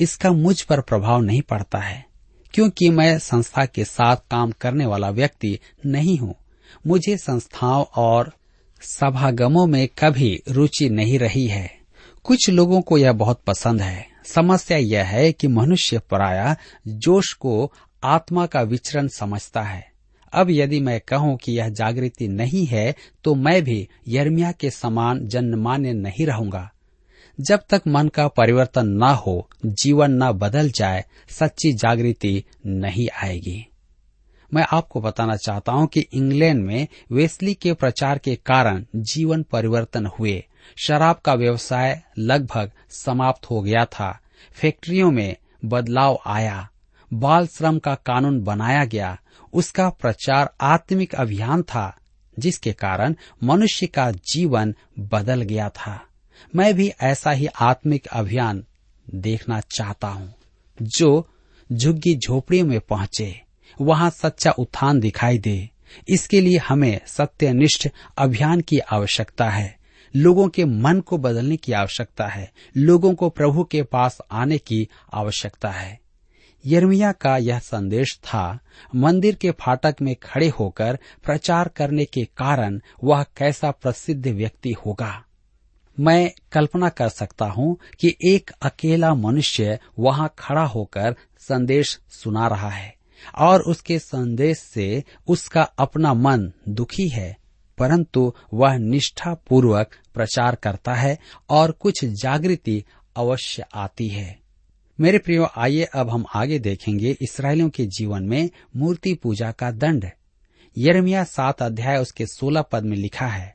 इसका 0.00 0.32
मुझ 0.32 0.60
पर 0.62 0.80
प्रभाव 0.80 1.20
नहीं 1.20 1.42
पड़ता 1.42 1.78
है, 1.78 2.04
क्योंकि 2.54 2.88
मैं 2.90 3.18
संस्था 3.18 3.64
के 3.66 3.84
साथ 3.84 4.16
काम 4.30 4.50
करने 4.50 4.86
वाला 4.86 5.10
व्यक्ति 5.10 5.58
नहीं 5.86 6.18
हूँ। 6.18 6.34
मुझे 6.86 7.16
संस्थाओं 7.16 7.84
और 7.96 8.32
सभागमों 8.80 9.66
में 9.66 9.88
कभी 9.98 10.42
रुचि 10.48 10.88
नहीं 10.88 11.18
रही 11.18 11.46
है। 11.46 11.70
कुछ 12.24 12.50
लोगों 12.50 12.80
को 12.80 12.98
यह 12.98 13.12
बहुत 13.12 13.42
पसंद 13.46 13.82
है। 13.82 14.06
समस्या 14.24 14.78
यह 14.78 15.04
है 15.04 15.32
कि 15.32 15.48
मनुष्य 15.48 15.98
प्राय 15.98 16.56
जोश 16.88 17.32
को 17.32 17.72
आत्मा 18.04 18.46
का 18.46 18.62
विचरण 18.62 19.08
समझता 19.08 19.62
है। 19.62 19.86
अब 20.32 20.50
यदि 20.50 20.80
मैं 20.80 21.00
कहूँ 21.00 21.36
कि 21.36 21.52
यह 21.52 21.68
जागृति 21.68 22.28
नहीं 22.28 22.66
है 22.66 22.94
तो 23.24 23.34
मैं 23.34 23.62
भी 23.62 23.88
यर्मिया 24.08 24.52
के 24.52 24.70
समान 24.70 25.28
जन्मान्य 25.28 25.92
नहीं 25.92 26.26
रहूँगा। 26.26 26.70
जब 27.40 27.60
तक 27.70 27.82
मन 27.88 28.08
का 28.08 28.28
परिवर्तन 28.28 28.88
न 28.88 29.02
हो, 29.02 29.48
जीवन 29.66 30.10
न 30.10 30.32
बदल 30.32 30.70
जाए, 30.70 31.04
सच्ची 31.30 31.72
जागृति 31.72 32.44
नहीं 32.66 33.08
आएगी। 33.22 33.66
मैं 34.54 34.66
आपको 34.72 35.00
बताना 35.00 35.36
चाहता 35.36 35.72
हूँ 35.72 35.86
कि 35.86 36.00
इंग्लैंड 36.00 36.64
में 36.64 36.86
वेस्ली 37.12 37.54
के 37.54 37.72
प्रचार 37.72 38.18
के 38.18 38.36
कारण 38.36 38.84
जीवन 38.96 39.42
परिवर्तन 39.42 40.06
हुए। 40.06 40.44
शराब 40.84 41.16
का 41.16 41.34
व्यवसाय 41.34 42.02
लगभग 42.18 42.70
समाप्त 42.90 43.50
हो 43.50 43.60
गया 43.60 43.84
था। 43.84 44.20
फैक्ट्रियों 44.52 45.10
में 45.10 45.36
बदलाव 45.64 46.18
आया। 46.26 46.68
बाल 47.12 47.46
श्रम 47.46 47.78
का 47.78 47.94
कानून 47.94 48.40
बनाया 48.40 48.84
गया। 48.84 49.18
उसका 49.52 49.88
प्रचार 49.88 50.54
आत्मिक 50.60 51.14
अभियान 51.14 51.62
था, 51.62 51.96
जिसके 52.38 52.72
कारण 52.72 53.14
मनुष्य 53.44 53.86
का 53.86 54.10
जीवन 54.10 54.74
बदल 54.98 55.42
गया 55.42 55.68
था। 55.68 56.02
मैं 56.56 56.74
भी 56.74 56.88
ऐसा 56.88 57.30
ही 57.30 57.46
आत्मिक 57.46 58.06
अभियान 58.06 58.64
देखना 59.14 59.60
चाहता 59.60 60.08
हूँ, 60.08 60.34
जो 60.82 61.28
झुग्गी 61.72 62.18
झोपड़ी 62.18 62.62
में 62.62 62.80
पहुँचे, 62.80 63.42
वहाँ 63.80 64.10
सच्चा 64.10 64.50
उत्थान 64.50 65.00
दिखाई 65.00 65.38
दे। 65.38 65.70
इसके 66.08 66.40
लिए 66.40 66.58
हमें 66.58 67.00
सत्यनिष्ठ 67.06 67.88
अभियान 68.18 68.60
की 68.60 68.78
आवश्यकता 68.78 69.50
है। 69.50 69.78
लोगों 70.16 70.48
के 70.48 70.64
मन 70.64 71.00
को 71.00 71.18
बदलने 71.18 71.56
की 71.56 71.72
आवश्यकता 71.72 72.26
है। 72.26 72.52
लोगों 72.76 73.14
को 73.14 73.28
प्रभु 73.28 73.64
के 73.64 73.82
पास 73.82 74.18
आने 74.30 74.58
की 74.58 74.88
आवश्यकता 75.14 75.70
है। 75.70 76.00
यर्मिया 76.64 77.12
का 77.12 77.36
यह 77.36 77.58
संदेश 77.58 78.18
था, 78.24 78.58
मंदिर 78.94 79.34
के 79.34 79.50
फाटक 79.50 79.96
में 80.02 80.14
खड़े 80.22 80.48
होकर 80.48 80.98
प्रचार 81.24 81.68
करने 81.68 82.04
के 82.04 82.24
कारण 82.24 82.80
वह 83.04 83.22
कैसा 83.36 83.70
प्रसिद्ध 83.70 84.26
व्यक्ति 84.26 84.72
होगा। 84.86 85.24
मैं 85.98 86.30
कल्पना 86.52 86.88
कर 86.88 87.08
सकता 87.08 87.44
हूँ 87.44 87.76
कि 88.00 88.14
एक 88.24 88.50
अकेला 88.62 89.14
मनुष्य 89.14 89.78
वहाँ 89.98 90.34
खड़ा 90.38 90.64
होकर 90.64 91.16
संदेश 91.38 91.98
सुना 92.08 92.46
रहा 92.48 92.70
है, 92.70 92.94
और 93.38 93.62
उसके 93.62 93.98
संदेश 93.98 94.58
से 94.58 95.04
उसका 95.28 95.62
अपना 95.62 96.14
मन 96.14 96.52
दुखी 96.68 97.08
है, 97.08 97.36
परंतु 97.78 98.32
वह 98.54 98.76
निष्ठा 98.78 99.34
पूर्वक 99.48 99.94
प्रचार 100.14 100.54
करता 100.54 100.94
है 100.94 101.18
और 101.50 101.70
कुछ 101.70 102.04
जागृति 102.04 102.84
अवश्य 103.16 103.64
आती 103.74 104.08
है। 104.08 104.47
मेरे 104.98 105.18
प्रियो, 105.18 105.46
आइए 105.56 105.84
अब 105.94 106.08
हम 106.10 106.24
आगे 106.34 106.58
देखेंगे 106.58 107.10
इसराइलियों 107.22 107.68
के 107.68 107.84
जीवन 107.86 108.22
में 108.22 108.48
मूर्ति 108.76 109.12
पूजा 109.14 109.50
का 109.52 109.70
दंड। 109.70 110.04
यरमिया 110.76 111.22
सात 111.24 111.62
अध्याय 111.62 111.98
उसके 111.98 112.26
सोलह 112.26 112.62
पद 112.62 112.84
में 112.84 112.96
लिखा 112.96 113.26
है, 113.26 113.54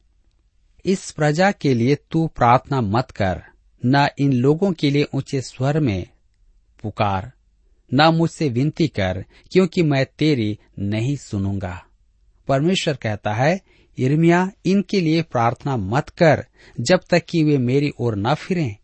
इस 0.85 1.11
प्रजा 1.11 1.51
के 1.51 1.73
लिए 1.73 1.95
तू 2.11 2.25
प्रार्थना 2.27 2.79
मत 2.81 3.11
कर, 3.11 3.41
न 3.85 4.07
इन 4.19 4.33
लोगों 4.33 4.71
के 4.71 4.89
लिए 4.89 5.07
ऊँचे 5.13 5.41
स्वर 5.41 5.79
में 5.79 6.05
पुकार, 6.83 7.31
न 7.91 8.07
मुझसे 8.07 8.49
विनती 8.49 8.87
कर, 8.87 9.25
क्योंकि 9.51 9.83
मैं 9.83 10.05
तेरी 10.19 10.57
नहीं 10.79 11.15
सुनूँगा। 11.15 11.81
परमेश्वर 12.47 12.95
कहता 12.95 13.33
है 13.33 13.59
इर्मिया 13.97 14.49
इनके 14.65 15.01
लिए 15.01 15.21
प्रार्थना 15.21 15.75
मत 15.77 16.09
कर, 16.09 16.45
जब 16.79 16.99
तक 17.09 17.25
कि 17.29 17.43
वे 17.43 17.57
मेरी 17.57 17.91
ओर 17.99 18.17
न 18.17 18.33
फिरें। 18.33 18.75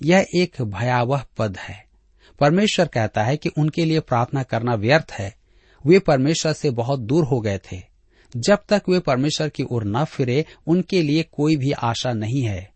यह 0.00 0.26
एक 0.34 0.62
भयावह 0.62 1.24
पद 1.38 1.56
है। 1.56 1.85
परमेश्वर 2.40 2.86
कहता 2.86 3.22
है 3.22 3.36
कि 3.36 3.48
उनके 3.48 3.84
लिए 3.84 4.00
प्रार्थना 4.00 4.42
करना 4.42 4.74
व्यर्थ 4.74 5.12
है। 5.12 5.34
वे 5.86 5.98
परमेश्वर 5.98 6.52
से 6.52 6.70
बहुत 6.70 7.00
दूर 7.00 7.24
हो 7.24 7.40
गए 7.40 7.58
थे। 7.58 7.82
जब 8.36 8.58
तक 8.68 8.82
वे 8.88 8.98
परमेश्वर 8.98 9.48
की 9.48 9.62
ओर 9.62 9.84
न 9.84 10.04
फिरे, 10.04 10.44
उनके 10.66 11.02
लिए 11.02 11.22
कोई 11.22 11.56
भी 11.56 11.72
आशा 11.72 12.12
नहीं 12.12 12.42
है। 12.42 12.70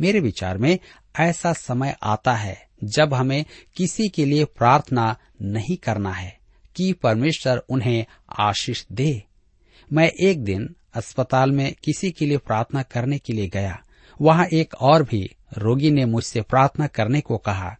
मेरे 0.00 0.20
विचार 0.20 0.58
में 0.58 0.78
ऐसा 1.18 1.52
समय 1.52 1.96
आता 2.02 2.34
है 2.34 2.68
जब 2.84 3.14
हमें 3.14 3.44
किसी 3.76 4.08
के 4.08 4.24
लिए 4.24 4.44
प्रार्थना 4.44 5.16
नहीं 5.42 5.76
करना 5.76 6.12
है 6.12 6.38
कि 6.76 6.92
परमेश्वर 6.92 7.56
उन्हें 7.68 8.06
आशीष 8.38 8.84
दे। 8.92 9.22
मैं 9.92 10.08
एक 10.08 10.44
दिन 10.44 10.76
अस्पताल 10.94 11.50
में 11.50 11.74
किसी 11.84 12.10
के 12.10 12.26
लिए 12.26 12.36
प्रार्थना 12.36 12.82
करने 12.82 13.18
के 13.18 13.32
लिए 13.32 13.48
गया। 13.48 13.82
वहाँ 14.20 14.46
एक 14.46 14.74
और 14.74 15.02
भी 15.02 15.36
रोगी 15.58 15.90
ने 15.90 16.04
मुझसे 16.04 16.40
प्रार्थना 16.40 16.86
करने 16.86 17.20
को 17.20 17.38
कहा। 17.38 17.76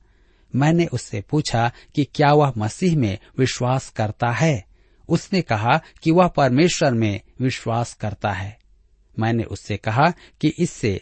मैंने 0.56 0.86
उससे 0.86 1.20
पूछा 1.20 1.70
कि 1.94 2.04
क्या 2.04 2.32
वह 2.32 2.52
मसीह 2.58 2.96
में 2.96 3.18
विश्वास 3.38 3.88
करता 3.90 4.30
है? 4.30 4.64
उसने 5.08 5.42
कहा 5.42 5.80
कि 6.02 6.10
वह 6.10 6.28
परमेश्वर 6.28 6.94
में 6.94 7.20
विश्वास 7.40 7.94
करता 7.94 8.30
है। 8.30 8.58
मैंने 9.18 9.44
उससे 9.44 9.76
कहा 9.76 10.10
कि 10.40 10.52
इससे 10.58 11.00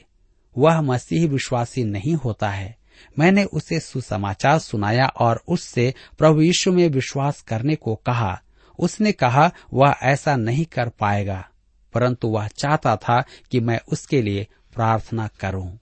वह 0.59 0.81
मसीह 0.81 1.29
विश्वासी 1.29 1.85
नहीं 1.85 2.15
होता 2.15 2.51
है। 2.51 2.77
मैंने 3.19 3.45
उसे 3.45 3.81
सुसमाचार 3.81 4.59
सुनाया 4.59 5.07
और 5.07 5.43
उससे 5.49 5.95
प्रभु 6.19 6.41
यीशु 6.41 6.73
में 6.73 6.89
विश्वास 6.89 7.41
करने 7.41 7.75
को 7.75 7.95
कहा। 7.95 8.41
उसने 8.79 9.13
कहा, 9.13 9.51
वह 9.73 9.95
ऐसा 10.03 10.37
नहीं 10.37 10.65
कर 10.65 10.89
पाएगा, 10.89 11.49
परंतु 11.95 12.29
वह 12.29 12.47
चाहता 12.49 12.97
था 12.97 13.21
कि 13.51 13.61
मैं 13.61 13.81
उसके 13.89 14.23
लिए 14.23 14.47
प्रार्थना 14.75 15.27
करूँ। 15.41 15.79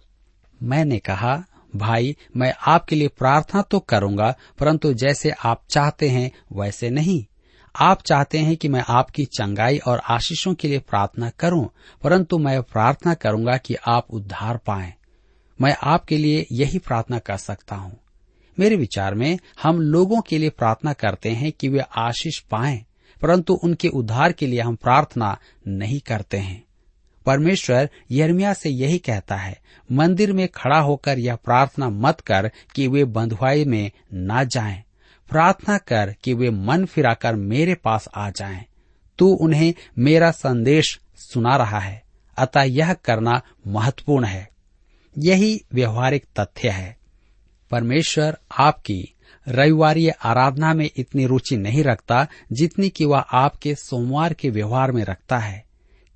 मैंने 0.62 0.98
कहा 0.98 1.44
भाई, 1.76 2.16
मैं 2.36 2.54
आपके 2.66 2.96
लिए 2.96 3.08
प्रार्थना 3.08 3.62
तो 3.62 3.78
करूँगा, 3.78 4.34
परंतु 4.58 4.94
जैसे 4.94 5.30
आप 5.30 5.62
चाहते 5.70 6.08
हैं, 6.08 6.30
वैसे 6.52 6.90
नहीं। 6.90 7.24
आप 7.80 8.02
चाहते 8.02 8.38
हैं 8.38 8.56
कि 8.56 8.68
मैं 8.68 8.84
आपकी 8.88 9.24
चंगाई 9.24 9.78
और 9.78 9.98
आशीषों 9.98 10.54
के 10.54 10.68
लिए 10.68 10.78
प्रार्थना 10.78 11.30
करूँ, 11.30 11.68
परंतु 12.02 12.38
मैं 12.38 12.62
प्रार्थना 12.62 13.14
करूँगा 13.14 13.56
कि 13.56 13.74
आप 13.74 14.06
उद्धार 14.10 14.56
पाएँ। 14.56 14.92
मैं 15.60 15.76
आपके 15.82 16.16
लिए 16.16 16.46
यही 16.52 16.78
प्रार्थना 16.78 17.18
कर 17.18 17.36
सकता 17.36 17.76
हूँ। 17.76 17.98
मेरे 18.58 18.76
विचार 18.76 19.14
में, 19.14 19.38
हम 19.62 19.80
लोगों 19.80 20.20
के 20.20 20.38
लिए 20.38 20.50
प्रार्थना 20.50 20.92
करते 20.92 21.30
हैं 21.30 21.52
कि 21.52 21.68
वे 21.68 21.80
आशीष 21.96 22.38
पाएँ, 22.38 22.84
परंतु 23.22 23.54
उनके 23.54 23.88
उद्धार 23.88 24.32
के 24.32 24.46
लिए 24.46 24.60
हम 24.60 24.76
प्रार्थना 24.76 25.38
नहीं 25.68 26.00
करते 26.00 26.36
हैं। 26.36 26.64
परमेश्वर 27.26 27.88
यर्मिया 28.10 28.52
से 28.52 28.70
यही 28.70 28.98
कहता 28.98 29.36
है, 29.36 29.60
मंदिर 29.92 30.32
में 30.32 30.48
खड़ा 30.48 30.78
होकर 30.78 31.18
यह 31.18 31.36
प्रार्थना 31.36 31.88
मत 31.88 32.20
कर 32.20 32.50
कि 32.74 32.88
वे 32.88 33.04
बंधुआई 33.04 33.64
में 33.64 33.90
न 34.14 34.44
जाएँ। 34.44 34.82
प्रार्थना 35.30 35.78
कर 35.78 36.14
कि 36.24 36.34
वे 36.34 36.50
मन 36.50 36.84
फिराकर 36.84 37.34
मेरे 37.34 37.74
पास 37.74 38.08
आ 38.14 38.30
जाएँ। 38.30 38.64
तू 39.18 39.28
उन्हें 39.28 39.74
मेरा 39.98 40.30
संदेश 40.30 41.00
सुना 41.16 41.56
रहा 41.56 41.78
है, 41.78 42.02
अतः 42.38 42.62
यह 42.62 42.92
करना 42.92 43.42
महत्वपूर्ण 43.66 44.24
है 44.24 44.52
यही 45.18 45.64
व्यवहारिक 45.72 46.26
तथ्य 46.40 46.68
है 46.68 46.96
परमेश्वर 47.70 48.38
आपकी 48.58 49.14
रविवारी 49.48 50.08
आराधना 50.08 50.74
में 50.74 50.90
इतनी 50.96 51.26
रुचि 51.26 51.56
नहीं 51.56 51.84
रखता 51.84 52.26
जितनी 52.52 52.88
कि 52.88 53.04
वह 53.04 53.18
आपके 53.18 53.74
सोमवार 53.74 54.32
के 54.32 54.50
व्यवहार 54.50 54.92
में 54.92 55.04
रखता 55.04 55.38
है 55.38 55.64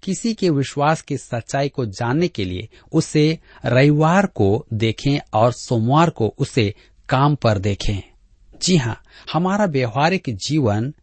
किसी 0.06 0.34
के 0.34 0.50
विश्वास 0.50 1.02
की 1.02 1.16
सच्चाई 1.16 1.68
को 1.68 1.86
जानने 1.86 2.28
के 2.28 2.44
लिए 2.44 2.68
उसे 2.92 3.38
रविवार 3.66 4.26
को 4.26 4.66
देखें 4.72 5.18
और 5.34 5.52
सोमवार 5.52 6.10
को 6.10 6.34
उसे 6.38 6.74
काम 7.08 7.34
पर 7.34 7.58
देखें। 7.58 8.02
जी 8.62 8.76
हाँ 8.76 9.02
हमारा 9.32 9.64
व्यवहारिक 9.64 10.22
जीवन 10.28 10.94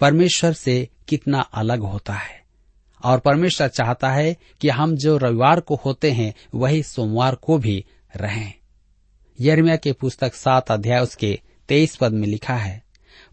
परमेश्वर 0.00 0.52
से 0.52 0.88
कितना 1.08 1.40
अलग 1.40 1.80
होता 1.80 2.14
है। 2.14 2.42
और 3.04 3.18
परमेश्वर 3.18 3.68
चाहता 3.68 4.10
है 4.10 4.36
कि 4.60 4.68
हम 4.68 4.96
जो 4.96 5.16
रविवार 5.16 5.60
को 5.60 5.80
होते 5.84 6.10
हैं, 6.10 6.34
वही 6.54 6.82
सोमवार 6.82 7.34
को 7.34 7.58
भी 7.58 7.84
रहें। 8.16 8.52
यर्मिया 9.40 9.76
के 9.76 9.92
पुस्तक 9.92 10.34
सात 10.34 10.70
अध्याय 10.70 11.00
उसके 11.00 11.40
तेईस 11.68 11.96
पद 11.96 12.12
में 12.12 12.28
लिखा 12.28 12.54
है, 12.54 12.82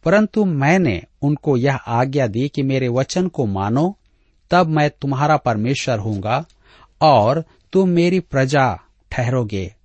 परंतु 0.03 0.45
मैंने 0.45 1.03
उनको 1.21 1.57
यह 1.57 1.75
आज्ञा 1.75 2.27
दी 2.27 2.49
कि 2.49 2.63
मेरे 2.63 2.87
वचन 2.87 3.27
को 3.27 3.45
मानो 3.45 3.95
तब 4.51 4.67
मैं 4.67 4.89
तुम्हारा 4.89 5.37
परमेश्वर 5.37 5.99
हूँगा 5.99 6.45
और 7.01 7.43
तुम 7.73 7.89
मेरी 7.89 8.19
प्रजा 8.19 8.79
ठहरोगे, 9.11 9.75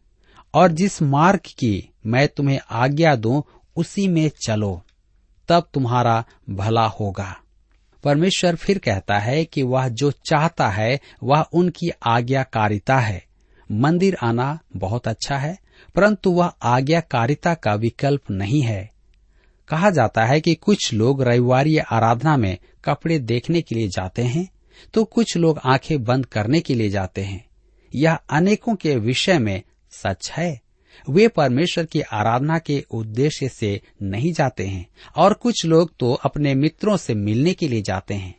और 0.55 0.73
जिस 0.73 1.03
मार्ग 1.03 1.41
की 1.41 1.91
मैं 2.07 2.29
तुम्हें 2.29 2.61
आज्ञा 2.71 3.17
दूँ, 3.17 3.43
उसी 3.77 4.09
में 4.09 4.31
चलो, 4.47 4.83
तब 5.49 5.69
तुम्हारा 5.75 6.25
भला 6.51 6.87
होगा। 6.87 7.37
परमेश्वर 8.05 8.55
फिर 8.55 8.79
कहता 8.79 9.19
है 9.19 9.45
कि 9.45 9.63
वह 9.63 9.89
जो 9.89 10.11
चाहता 10.11 10.69
है, 10.69 11.01
वह 11.23 11.41
उनकी 11.41 11.91
आज्ञाकारिता 12.07 12.99
है। 12.99 13.25
मंदिर 13.73 14.17
आना 14.23 14.59
बहुत 14.77 15.09
अच्छा 15.09 15.37
है, 15.37 15.59
परंतु 15.95 16.31
वह 16.31 16.53
आज्ञाकारिता 16.63 17.55
का 17.55 17.75
विकल्प 17.75 18.31
नहीं 18.31 18.63
है। 18.63 18.93
कहा 19.69 19.91
जाता 19.91 20.25
है 20.25 20.41
कि 20.41 20.55
कुछ 20.55 20.95
लोग 20.95 21.23
रविवार 21.23 21.67
आराधना 21.93 22.37
में 22.37 22.59
कपड़े 22.85 23.19
देखने 23.19 23.63
के 23.63 23.75
लिए 23.75 23.89
जाते 23.89 24.23
हैं 24.23 24.49
तो 24.95 25.05
कुछ 25.05 25.37
लोग 25.37 25.61
आँखें 25.65 26.05
बंद 26.05 26.27
करने 26.27 26.61
के 26.61 26.75
लिए 26.75 26.91
जाते 26.91 27.21
हैं। 27.21 27.47
यह 27.95 28.15
अनेकों 28.15 28.75
के 28.75 28.97
विषय 28.97 29.39
में 29.39 29.63
सच 29.91 30.31
है। 30.31 30.61
वे 31.11 31.29
परमेश्वर 31.29 31.87
की 31.87 32.01
आराधना 32.01 32.59
के 32.59 32.85
उद्देश्य 32.91 33.49
से 33.49 33.81
नहीं 34.03 34.33
जाते 34.33 34.67
हैं 34.67 34.87
और 35.17 35.35
कुछ 35.35 35.67
लोग 35.67 35.97
तो 35.97 36.13
अपने 36.13 36.55
मित्रों 36.55 36.97
से 36.97 37.15
मिलने 37.15 37.53
के 37.53 37.69
लिए 37.69 37.83
जाते 37.83 38.15
हैं। 38.15 38.39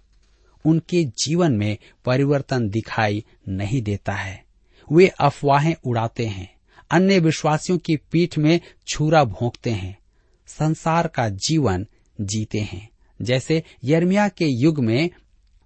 उनके 0.66 1.04
जीवन 1.04 1.52
में 1.52 1.78
परिवर्तन 2.06 2.70
दिखाई 2.70 3.26
नहीं 3.50 3.82
देता 3.82 4.14
है। 4.14 4.44
वे 4.92 5.08
अफवाहें 5.08 5.76
उड़ाते 5.86 6.26
हैं, 6.26 6.56
अन्य 6.92 7.20
विश्वासियों 7.20 7.78
की 7.78 7.96
पीठ 7.96 8.38
में 8.38 8.60
छुरा 8.88 9.24
भोंकते 9.24 9.70
हैं, 9.70 9.98
संसार 10.48 11.08
का 11.08 11.30
जीवन 11.30 11.88
जीते 12.22 12.60
हैं। 12.60 12.90
जैसे 13.22 13.64
यर्मिया 13.84 14.28
के 14.28 14.46
युग 14.46 14.80
में 14.80 15.10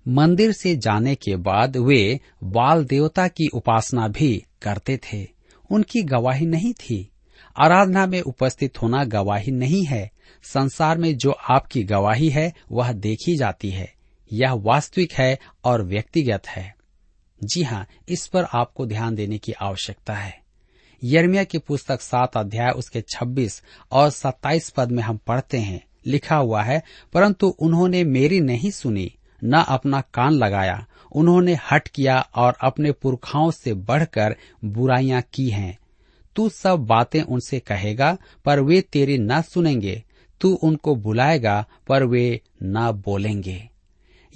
मंदिर 0.09 0.51
से 0.51 0.75
जाने 0.75 1.15
के 1.15 1.35
बाद 1.35 1.77
वे 1.77 2.19
बाल 2.43 2.85
देवता 2.85 3.27
की 3.27 3.47
उपासना 3.47 4.07
भी 4.07 4.45
करते 4.61 4.97
थे। 4.97 5.27
उनकी 5.71 6.01
गवाही 6.01 6.45
नहीं 6.45 6.73
थी। 6.73 7.09
आराधना 7.57 8.05
में 8.05 8.21
उपस्थित 8.21 8.81
होना 8.81 9.03
गवाही 9.03 9.51
नहीं 9.51 9.85
है। 9.85 10.11
संसार 10.43 10.97
में 10.97 11.17
जो 11.17 11.31
आपकी 11.31 11.83
गवाही 11.83 12.29
है, 12.29 12.53
वह 12.71 12.91
देखी 12.91 13.37
जाती 13.37 13.69
है। 13.69 13.93
यह 14.33 14.53
वास्तविक 14.53 15.13
है 15.13 15.39
और 15.63 15.83
व्यक्तिगत 15.83 16.47
है। 16.47 16.75
जी 17.43 17.63
हाँ 17.63 17.87
इस 18.09 18.27
पर 18.27 18.43
आपको 18.43 18.85
ध्यान 18.85 19.15
देने 19.15 19.37
की 19.37 19.51
आवश्यकता 19.51 20.13
है। 20.13 20.39
यर्मिया 21.03 21.43
की 21.43 21.57
पुस्तक 21.57 22.01
सात 22.01 22.37
अध्याय, 22.37 22.71
उसके 22.71 23.01
छब्बीस 23.01 23.63
और 23.91 24.09
सत्ताईस 24.09 24.69
पद 24.69 24.91
में 24.91 25.03
हम 25.03 25.17
पढ़ते 25.17 25.57
हैं। 25.57 25.85
लिखा 26.05 26.35
हुआ 26.35 26.63
है, 26.63 26.83
परंतु 27.13 27.47
उन्होंने 27.47 28.03
मेरी 28.03 28.39
नहीं 28.39 28.71
सुनी। 28.71 29.15
न 29.43 29.65
अपना 29.67 30.01
कान 30.01 30.33
लगाया। 30.33 30.85
उन्होंने 31.11 31.57
हट 31.71 31.87
किया 31.87 32.19
और 32.35 32.53
अपने 32.61 32.91
पुरखाओं 32.91 33.51
से 33.51 33.73
बढ़कर 33.73 34.35
बुराइयाँ 34.65 35.23
की 35.33 35.49
हैं। 35.49 35.79
तू 36.35 36.49
सब 36.49 36.79
बातें 36.79 37.21
उनसे 37.21 37.59
कहेगा, 37.59 38.17
पर 38.45 38.59
वे 38.59 38.81
तेरी 38.81 39.17
न 39.17 39.41
सुनेंगे। 39.41 40.03
तू 40.41 40.53
उनको 40.53 40.95
बुलाएगा, 40.95 41.65
पर 41.87 42.03
वे 42.03 42.41
न 42.63 42.91
बोलेंगे। 43.05 43.69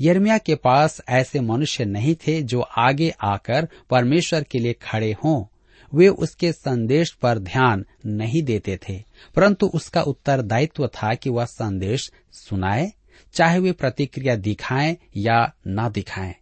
यर्मिया 0.01 0.37
के 0.37 0.55
पास 0.55 1.01
ऐसे 1.09 1.39
मनुष्य 1.39 1.85
नहीं 1.85 2.15
थे 2.15 2.41
जो 2.41 2.61
आगे 2.61 3.13
आकर 3.21 3.67
परमेश्वर 3.89 4.43
के 4.43 4.59
लिए 4.59 4.73
खड़े 4.73 5.15
हों। 5.23 5.45
वे 5.93 6.07
उसके 6.07 6.51
संदेश 6.51 7.11
पर 7.11 7.39
ध्यान 7.39 7.85
नहीं 8.05 8.43
देते 8.43 8.79
थे, 8.89 9.03
परंतु 9.35 9.67
उसका 9.67 10.01
उत्तरदायित्व 10.01 10.87
था 10.87 11.13
कि 11.13 11.29
वह 11.29 11.45
संदेश 11.45 12.11
सुनाए। 12.31 12.93
चाहे 13.33 13.59
वे 13.59 13.71
प्रतिक्रिया 13.71 14.35
दिखाएँ 14.35 14.97
या 15.17 15.53
न 15.67 15.89
दिखाएँ। 15.89 16.35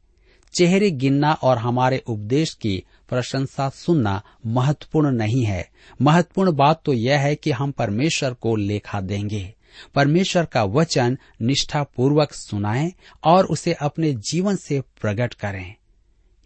चेहरे 0.54 0.92
गिनना 0.92 1.34
और 1.34 1.58
हमारे 1.58 1.98
उपदेश 1.98 2.54
की 2.54 2.84
प्रशंसा 3.10 3.70
सुनना 3.70 4.22
महत्वपूर्ण 4.46 5.12
नहीं 5.12 5.46
है। 5.46 5.70
महत्वपूर्ण 6.02 6.52
बात 6.52 6.82
तो 6.86 6.94
यह 6.94 7.20
है 7.20 7.36
कि 7.36 7.52
हम 7.52 7.72
परमेश्वर 7.72 8.34
को 8.34 8.56
लेखा 8.56 9.02
देंगे। 9.02 9.56
परमेश्वर 9.96 10.46
का 10.46 10.64
वचन 10.64 11.18
निष्ठा 11.42 11.84
पूर्वक 11.84 12.34
सुनाएँ 12.34 12.94
और 13.24 13.46
उसे 13.46 13.74
अपने 13.74 14.14
जीवन 14.14 14.56
से 14.56 14.82
प्रकट 14.82 15.34
करें। 15.34 15.76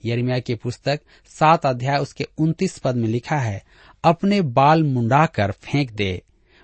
यर्मिया 0.05 0.39
की 0.39 0.55
पुस्तक 0.55 0.99
सात 1.27 1.65
अध्याय 1.65 1.97
उसके 1.97 2.27
उन्तीस 2.37 2.77
पद 2.77 2.95
में 2.95 3.07
लिखा 3.07 3.37
है, 3.37 3.63
अपने 4.03 4.41
बाल 4.41 4.83
मुंडाकर 4.83 5.51
फेंक 5.51 5.91
दे। 5.91 6.21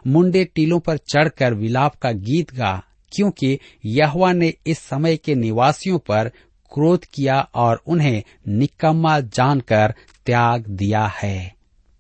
मुंडे 0.08 0.46
टीलों 0.46 0.80
पर 0.80 0.98
चढ़कर 0.98 1.54
विलाप 1.54 1.96
का 1.96 2.12
गीत 2.12 2.54
गा। 2.54 2.84
क्योंकि 3.12 3.60
यहवा 3.86 4.34
ने 4.34 4.54
इस 4.68 4.80
समय 4.80 5.18
के 5.18 5.36
निवासियों 5.36 6.00
पर 6.00 6.32
क्रोध 6.74 7.06
किया 7.06 7.50
और 7.56 7.84
उन्हें 7.88 8.24
निकम्मा 8.48 9.20
जानकर 9.20 9.94
त्याग 10.26 10.68
दिया 10.68 11.06
है। 11.06 11.56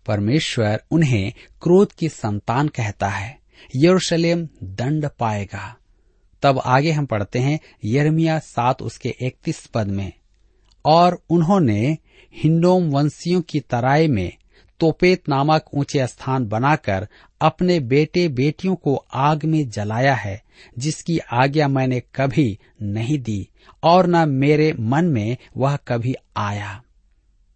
परमेश्वर 0.06 0.84
उन्हें 0.92 1.34
क्रोध 1.62 1.92
की 1.92 2.10
संतान 2.10 2.68
कहता 2.68 3.10
है। 3.10 3.40
यरूशलेम 3.76 4.50
दंड 4.64 5.10
पाएगा। 5.20 5.76
तब 6.42 6.62
आगे 6.66 6.92
हम 6.92 7.06
पढ़ते 7.06 7.40
हैं 7.40 7.60
यरमिया 7.86 8.40
सात 8.40 8.82
उसके 8.82 9.16
इकतीस 9.22 9.66
पद 9.66 9.88
में। 9.88 10.14
और 10.86 11.24
उन्होंने 11.30 11.98
हिंडोम 12.36 12.90
वंशियों 12.90 13.42
की 13.42 13.60
तराई 13.60 14.08
में 14.08 14.38
तोपेत 14.82 15.30
नामक 15.30 15.66
ऊँचे 15.74 16.08
स्थान 16.08 16.46
बनाकर 16.46 17.08
अपने 17.42 17.80
बेटे 17.80 18.28
बेटियों 18.28 18.76
को 18.76 18.96
आग 19.14 19.46
में 19.46 19.70
जलाया 19.70 20.16
है, 20.16 20.44
जिसकी 20.80 21.18
आज्ञा 21.18 21.68
मैंने 21.68 22.00
कभी 22.16 22.60
नहीं 22.82 23.20
दी, 23.20 23.50
और 23.84 24.08
न 24.08 24.30
मेरे 24.30 24.74
मन 24.74 25.06
में 25.06 25.38
वह 25.58 25.76
कभी 25.76 26.16
आया। 26.38 26.84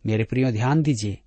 मेरे 0.06 0.24
प्रियो, 0.24 0.52
ध्यान 0.52 0.82
दीजिए, 0.82 1.18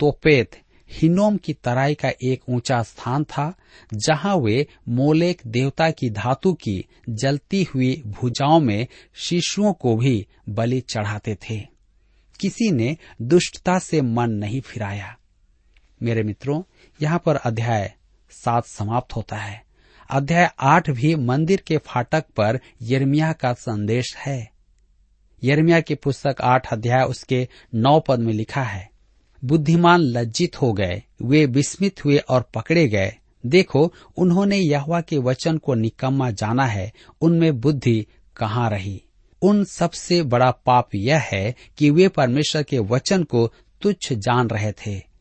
तोपेत 0.00 0.50
हिनोम 0.92 1.36
की 1.36 1.52
तराई 1.52 1.94
का 1.94 2.08
एक 2.08 2.42
ऊँचा 2.48 2.82
स्थान 2.82 3.24
था, 3.24 3.54
जहाँ 3.94 4.36
वे 4.36 4.66
मोलेक 4.88 5.42
देवता 5.46 5.90
की 5.90 6.10
धातु 6.10 6.52
की 6.52 6.86
जलती 7.08 7.62
हुई 7.62 8.02
भुजाओं 8.06 8.60
में 8.60 8.86
शिशुओं 9.14 9.72
को 9.72 9.96
भी 9.96 10.26
बलि 10.48 10.80
चढ़ाते 10.80 11.34
थे। 11.34 11.66
किसी 12.40 12.70
ने 12.70 12.96
दुष्टता 13.22 13.78
से 13.78 14.00
मन 14.00 14.30
नहीं 14.30 14.60
फिराया। 14.60 15.16
मेरे 16.02 16.22
मित्रों, 16.22 16.62
यहाँ 17.02 17.22
पर 17.26 17.36
अध्याय 17.36 17.92
सात 18.30 18.66
समाप्त 18.66 19.16
होता 19.16 19.36
है। 19.36 19.62
अध्याय 20.10 20.50
आठ 20.60 20.90
भी 20.90 21.14
मंदिर 21.14 21.62
के 21.66 21.76
फाटक 21.76 22.24
पर 22.36 22.60
यर्मिया 22.82 23.32
का 23.32 23.52
संदेश 23.52 24.16
है। 24.16 24.50
यर्मिया 25.44 25.80
की 25.80 25.94
पुस्तक 25.94 26.36
आठ 26.40 26.72
अध्याय 26.72 27.04
उसके 27.04 27.48
नौ 27.74 28.00
पद 28.00 28.18
में 28.18 28.32
लिखा 28.32 28.62
है, 28.62 28.90
बुद्धिमान 29.44 30.00
लज्जित 30.00 30.62
हो 30.62 30.72
गए, 30.72 31.02
वे 31.22 31.46
विस्मित 31.46 32.04
हुए 32.04 32.18
और 32.18 32.50
पकड़े 32.54 32.88
गए। 32.88 33.16
देखो, 33.46 33.92
उन्होंने 34.16 34.56
यहवा 34.56 35.00
के 35.00 35.18
वचन 35.18 35.58
को 35.58 35.74
निकम्मा 35.74 36.30
जाना 36.30 36.66
है, 36.66 36.92
उनमें 37.20 37.60
बुद्धि 37.60 38.06
कहाँ 38.36 38.70
रही? 38.70 39.02
उन 39.42 39.64
सबसे 39.64 40.22
बड़ा 40.22 40.50
पाप 40.50 40.94
यह 40.94 41.18
है 41.18 41.54
कि 41.78 41.90
वे 41.90 42.08
परमेश्वर 42.08 42.62
के 42.62 42.78
वचन 42.78 43.24
को 43.24 43.52
तुच्छ 43.82 44.12
जान 44.12 44.48
रहे 44.48 44.72
थे। 44.72 45.11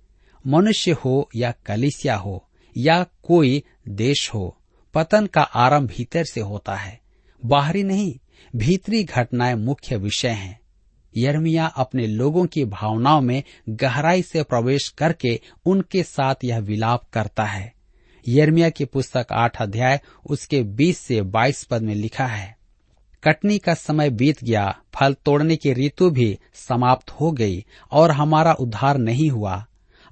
मनुष्य 0.48 0.92
हो 0.92 1.30
या 1.36 1.54
कलिसिया 1.66 2.16
हो 2.16 2.50
या 2.78 3.06
कोई 3.24 3.64
देश 3.90 4.30
हो, 4.34 4.58
पतन 4.94 5.26
का 5.26 5.42
आरंभ 5.42 5.90
भीतर 5.90 6.24
से 6.24 6.42
होता 6.42 6.76
है, 6.76 7.00
बाहरी 7.46 7.84
नहीं, 7.84 8.20
भीतरी 8.56 9.04
घटनाएँ 9.04 9.56
मुख्य 9.56 9.96
विषय 9.96 10.28
हैं। 10.28 10.60
यर्मिया 11.18 11.66
अपने 11.66 12.08
लोगों 12.08 12.46
की 12.46 12.66
भावनाओं 12.66 13.22
में 13.22 13.44
गहराई 13.70 14.22
से 14.22 14.44
प्रवेश 14.44 14.90
करके 14.90 15.40
उनके 15.66 16.04
साथ 16.04 16.36
यह 16.44 16.60
विलाप 16.60 17.04
करता 17.14 17.44
है। 17.44 17.74
यर्मिया 18.28 18.70
की 18.70 18.86
पुस्तक 18.86 19.28
आठ 19.32 19.62
अध्याय, 19.62 20.00
उसके 20.26 20.64
बीस 20.64 20.98
से 20.98 21.22
बाईस 21.22 21.64
पद 21.64 21.82
में 21.82 21.96
लिखा 21.96 22.26
है, 22.26 22.58
कटनी 23.24 23.58
का 23.58 23.74
समय 23.74 24.10
बीत 24.10 24.44
गया, 24.44 24.80
फल 24.94 25.14
तोड़ने 25.14 25.56
की 25.56 25.74
ऋतु 25.74 26.10
भी 26.10 26.40
समाप्त 26.54 27.12
हो 27.12 27.32
गई 27.32 27.66
और 27.92 28.12
हमारा 28.12 28.54
उद्धार 28.54 28.98
नहीं 28.98 29.30
हुआ। 29.30 29.66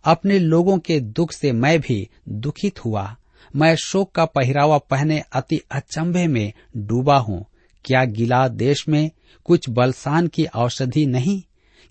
अपने 0.03 0.39
लोगों 0.39 0.77
के 0.79 0.99
दुख 0.99 1.31
से 1.31 1.51
मैं 1.51 1.79
भी 1.79 2.09
दुखित 2.29 2.85
हुआ। 2.85 3.15
मैं 3.55 3.75
शोक 3.75 4.11
का 4.11 4.25
पहरावा 4.25 4.77
पहने 4.77 5.19
अति 5.19 5.61
अचंभे 5.71 6.27
में 6.27 6.53
डूबा 6.77 7.17
हूँ। 7.17 7.45
क्या 7.85 8.03
गिला 8.05 8.47
देश 8.47 8.87
में 8.87 9.09
कुछ 9.45 9.69
बलसान 9.69 10.27
की 10.27 10.45
औषधि 10.45 11.05
नहीं? 11.05 11.41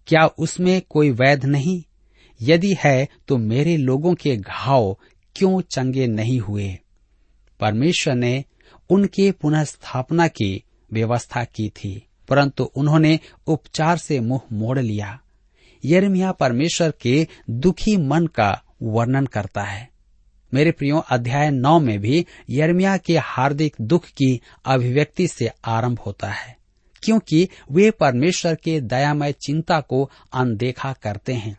क्या 0.06 0.26
उसमें 0.26 0.80
कोई 0.90 1.10
वैध 1.10 1.44
नहीं? 1.44 1.82
यदि 2.42 2.76
है 2.80 3.08
तो 3.28 3.36
मेरे 3.36 3.76
लोगों 3.76 4.14
के 4.14 4.36
घाव 4.36 4.96
क्यों 5.36 5.60
चंगे 5.60 6.06
नहीं 6.06 6.40
हुए? 6.40 6.78
परमेश्वर 7.60 8.14
ने 8.14 8.44
उनके 8.90 9.30
पुनः 9.32 9.64
स्थापना 9.64 10.28
की 10.28 10.62
व्यवस्था 10.92 11.44
की 11.44 11.68
थी, 11.68 12.02
परंतु 12.28 12.64
उन्होंने 12.64 13.18
उपचार 13.46 13.96
से 13.96 14.20
मुँह 14.20 14.40
मोड़ 14.52 14.78
लिया। 14.78 15.18
यर्मिया 15.84 16.32
परमेश्वर 16.32 16.92
के 17.00 17.26
दुखी 17.50 17.96
मन 17.96 18.26
का 18.26 18.50
वर्णन 18.82 19.26
करता 19.26 19.62
है। 19.62 19.88
मेरे 20.52 20.70
प्रियो, 20.70 20.98
अध्याय 20.98 21.50
नौ 21.50 21.78
में 21.80 21.98
भी 22.00 22.24
यर्मिया 22.50 22.96
के 22.96 23.16
हार्दिक 23.18 23.76
दुख 23.80 24.06
की 24.08 24.40
अभिव्यक्ति 24.64 25.26
से 25.28 25.50
आरंभ 25.64 25.98
होता 25.98 26.28
है, 26.28 26.56
क्योंकि 27.02 27.48
वे 27.72 27.90
परमेश्वर 27.90 28.54
के 28.54 28.80
दयामय 28.80 29.32
चिंता 29.32 29.80
को 29.80 30.10
अनदेखा 30.32 30.92
करते 30.92 31.32
हैं। 31.32 31.56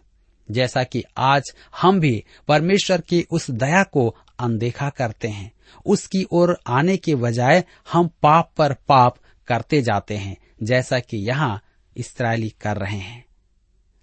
जैसा 0.50 0.84
कि 0.84 1.04
आज 1.18 1.52
हम 1.82 2.00
भी 2.00 2.24
परमेश्वर 2.48 3.02
की 3.02 3.26
उस 3.32 3.50
दया 3.52 3.84
को 3.84 4.16
अनदेखा 4.40 4.90
करते 4.90 5.28
हैं, 5.28 5.52
उसकी 5.86 6.26
ओर 6.32 6.58
आने 6.68 6.98
के 6.98 7.16
बजाय 7.16 7.64
हम 7.92 8.10
पाप 8.24 8.52
पर 8.58 8.74
पाप 8.88 9.18
करते 9.48 9.82
जाते 9.82 10.18
हैं, 10.18 10.38
जैसा 10.64 11.00
कि 11.00 11.18
यहाँ 11.18 11.62
इसराइली 11.96 12.50
कर 12.50 12.78
रहे 12.78 12.98
हैं। 12.98 13.24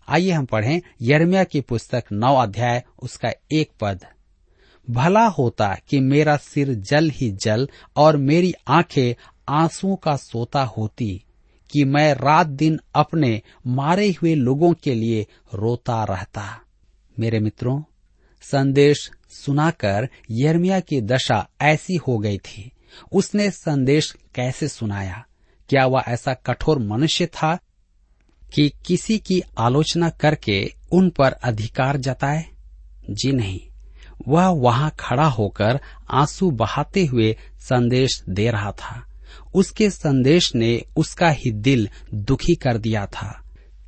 आइए 0.08 0.30
हम 0.30 0.44
पढ़ें 0.44 0.82
यर्मिया 1.02 1.44
की 1.44 1.60
पुस्तक 1.60 2.04
नौ 2.12 2.36
अध्याय, 2.36 2.84
उसका 3.02 3.32
एक 3.52 3.70
पद। 3.80 4.04
भला 4.90 5.26
होता 5.26 5.76
कि 5.88 6.00
मेरा 6.00 6.36
सिर 6.36 6.74
जल 6.74 7.10
ही 7.10 7.30
जल 7.30 7.68
और 7.96 8.16
मेरी 8.16 8.54
आँखें 8.68 9.14
आंसुओं 9.48 9.96
का 9.96 10.16
सोता 10.16 10.62
होती, 10.62 11.22
कि 11.70 11.84
मैं 11.84 12.14
रात 12.14 12.46
दिन 12.46 12.80
अपने 12.94 13.42
मारे 13.66 14.10
हुए 14.10 14.34
लोगों 14.34 14.72
के 14.72 14.94
लिए 14.94 15.26
रोता 15.54 16.04
रहता। 16.04 16.60
मेरे 17.18 17.40
मित्रों, 17.40 17.82
संदेश 18.42 19.10
सुनाकर 19.30 20.08
यर्मिया 20.30 20.80
की 20.80 21.00
दशा 21.00 21.48
ऐसी 21.60 21.96
हो 21.96 22.18
गई 22.18 22.38
थी। 22.38 22.72
उसने 23.12 23.50
संदेश 23.50 24.16
कैसे 24.34 24.68
सुनाया? 24.68 25.26
क्या 25.68 25.86
वह 25.86 26.02
ऐसा 26.08 26.34
कठोर 26.34 26.78
मनुष्य 26.78 27.26
था 27.26 27.58
कि 28.54 28.72
किसी 28.87 29.18
की 29.18 29.42
आलोचना 29.59 30.09
करके 30.09 30.74
उन 30.92 31.11
पर 31.11 31.32
अधिकार 31.32 31.96
जताए? 31.96 32.44
जी 33.11 33.32
नहीं। 33.32 33.61
वह 34.28 34.46
वहाँ 34.46 34.94
खड़ा 35.00 35.26
होकर 35.26 35.80
आँसू 36.11 36.50
बहाते 36.50 37.04
हुए 37.04 37.37
संदेश 37.59 38.22
दे 38.28 38.50
रहा 38.50 38.72
था। 38.72 39.06
उसके 39.54 39.90
संदेश 39.90 40.54
ने 40.54 40.82
उसका 40.96 41.28
ही 41.28 41.50
दिल 41.50 41.88
दुखी 42.14 42.54
कर 42.54 42.78
दिया 42.78 43.06
था। 43.06 43.42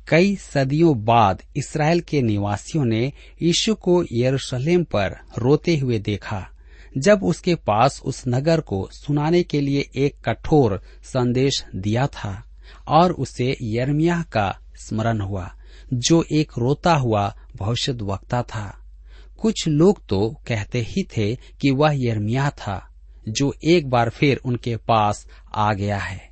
कई 0.07 0.35
सदियों 0.35 1.05
बाद 1.05 1.43
इसराइल 1.55 2.01
के 2.01 2.21
निवासियों 2.21 2.85
ने 2.85 3.13
यीशु 3.41 3.75
को 3.75 4.03
यरूशलेम 4.13 4.83
पर 4.83 5.15
रोते 5.37 5.77
हुए 5.77 5.99
देखा, 5.99 6.47
जब 6.97 7.23
उसके 7.23 7.55
पास 7.55 8.01
उस 8.05 8.23
नगर 8.27 8.59
को 8.59 8.89
सुनाने 8.91 9.43
के 9.43 9.61
लिए 9.61 9.89
एक 9.95 10.15
कठोर 10.25 10.81
संदेश 11.03 11.65
दिया 11.75 12.07
था। 12.07 12.48
और 12.89 13.11
उसे 13.11 13.57
यर्मिया 13.61 14.21
का 14.21 14.59
स्मरण 14.75 15.21
हुआ, 15.21 15.51
जो 15.93 16.25
एक 16.31 16.51
रोता 16.57 16.95
हुआ 16.95 17.35
भविष्य 17.59 17.91
वक्ता 17.91 18.41
था। 18.41 18.85
कुछ 19.41 19.67
लोग 19.67 20.05
तो 20.07 20.35
कहते 20.47 20.79
ही 20.79 21.03
थे 21.17 21.35
कि 21.35 21.71
वह 21.71 21.91
यर्मिया 21.95 22.49
था, 22.49 22.95
जो 23.29 23.53
एक 23.63 23.89
बार 23.89 24.09
फिर 24.09 24.39
उनके 24.45 24.75
पास 24.75 25.27
आ 25.55 25.73
गया 25.73 25.97
है। 25.97 26.29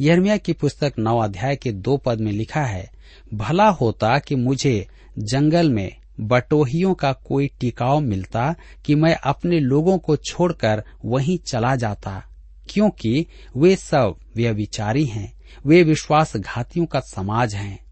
यर्मिया 0.00 0.36
की 0.36 0.52
पुस्तक 0.52 0.92
नौ 0.98 1.18
अध्याय 1.18 1.56
के 1.56 1.72
दो 1.72 1.96
पद 1.96 2.20
में 2.20 2.32
लिखा 2.32 2.64
है, 2.64 2.90
भला 3.34 3.68
होता 3.68 4.18
कि 4.18 4.34
मुझे 4.34 4.88
जंगल 5.18 5.70
में 5.70 5.96
बटोहियों 6.20 6.94
का 6.94 7.12
कोई 7.12 7.50
टिकाव 7.60 8.00
मिलता 8.00 8.54
कि 8.84 8.94
मैं 8.94 9.14
अपने 9.14 9.60
लोगों 9.60 9.98
को 9.98 10.16
छोड़कर 10.16 10.84
वहीं 11.04 11.38
चला 11.38 11.76
जाता, 11.76 12.22
क्योंकि 12.68 13.26
वे 13.56 13.76
सब 13.76 14.14
व्यविचारी 14.36 15.04
हैं। 15.04 15.41
वे 15.66 15.82
विश्वासघातियों 15.82 16.86
का 16.86 17.00
समाज 17.00 17.54
हैं। 17.54 17.84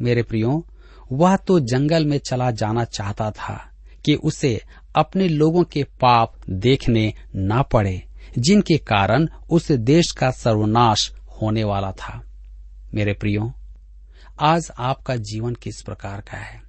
मेरे 0.00 0.22
प्रियो, 0.22 0.66
वह 1.12 1.36
तो 1.36 1.60
जंगल 1.60 2.04
में 2.04 2.18
चला 2.18 2.50
जाना 2.50 2.84
चाहता 2.84 3.30
था 3.30 3.70
कि 4.04 4.14
उसे 4.14 4.60
अपने 4.96 5.28
लोगों 5.28 5.64
के 5.64 5.84
पाप 5.84 6.34
देखने 6.50 7.14
न 7.36 7.64
पड़े, 7.72 8.06
जिनके 8.38 8.76
कारण 8.78 9.28
उस 9.50 9.72
देश 9.72 10.10
का 10.10 10.30
सर्वनाश 10.30 11.12
होने 11.42 11.64
वाला 11.64 11.92
था। 11.92 12.24
मेरे 12.94 13.12
प्रियो, 13.12 13.52
आज 14.40 14.70
आपका 14.78 15.16
जीवन 15.16 15.54
किस 15.54 15.82
प्रकार 15.82 16.20
का 16.20 16.36
है? 16.36 16.62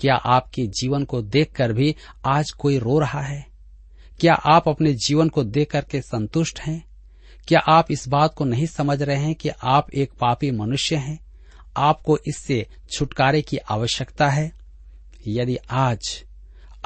क्या 0.00 0.14
आपके 0.14 0.66
जीवन 0.66 1.04
को 1.04 1.22
देखकर 1.22 1.72
भी 1.72 1.96
आज 2.26 2.50
कोई 2.50 2.78
रो 2.78 2.98
रहा 2.98 3.20
है? 3.20 3.46
क्या 4.20 4.34
आप 4.34 4.68
अपने 4.68 4.94
जीवन 4.94 5.28
को 5.28 5.44
देख 5.44 5.70
करके 5.70 6.00
संतुष्ट 6.00 6.60
हैं? 6.60 6.93
क्या 7.48 7.60
आप 7.60 7.90
इस 7.90 8.08
बात 8.08 8.34
को 8.34 8.44
नहीं 8.44 8.66
समझ 8.66 9.02
रहे 9.02 9.16
हैं 9.16 9.34
कि 9.34 9.48
आप 9.48 9.90
एक 9.94 10.12
पापी 10.12 10.50
मनुष्य 10.50 10.96
हैं? 10.96 11.18
आपको 11.76 12.18
इससे 12.26 12.66
छुटकारे 12.92 13.42
की 13.42 13.56
आवश्यकता 13.56 14.28
है? 14.28 14.52
यदि 15.26 15.56
आज 15.70 16.24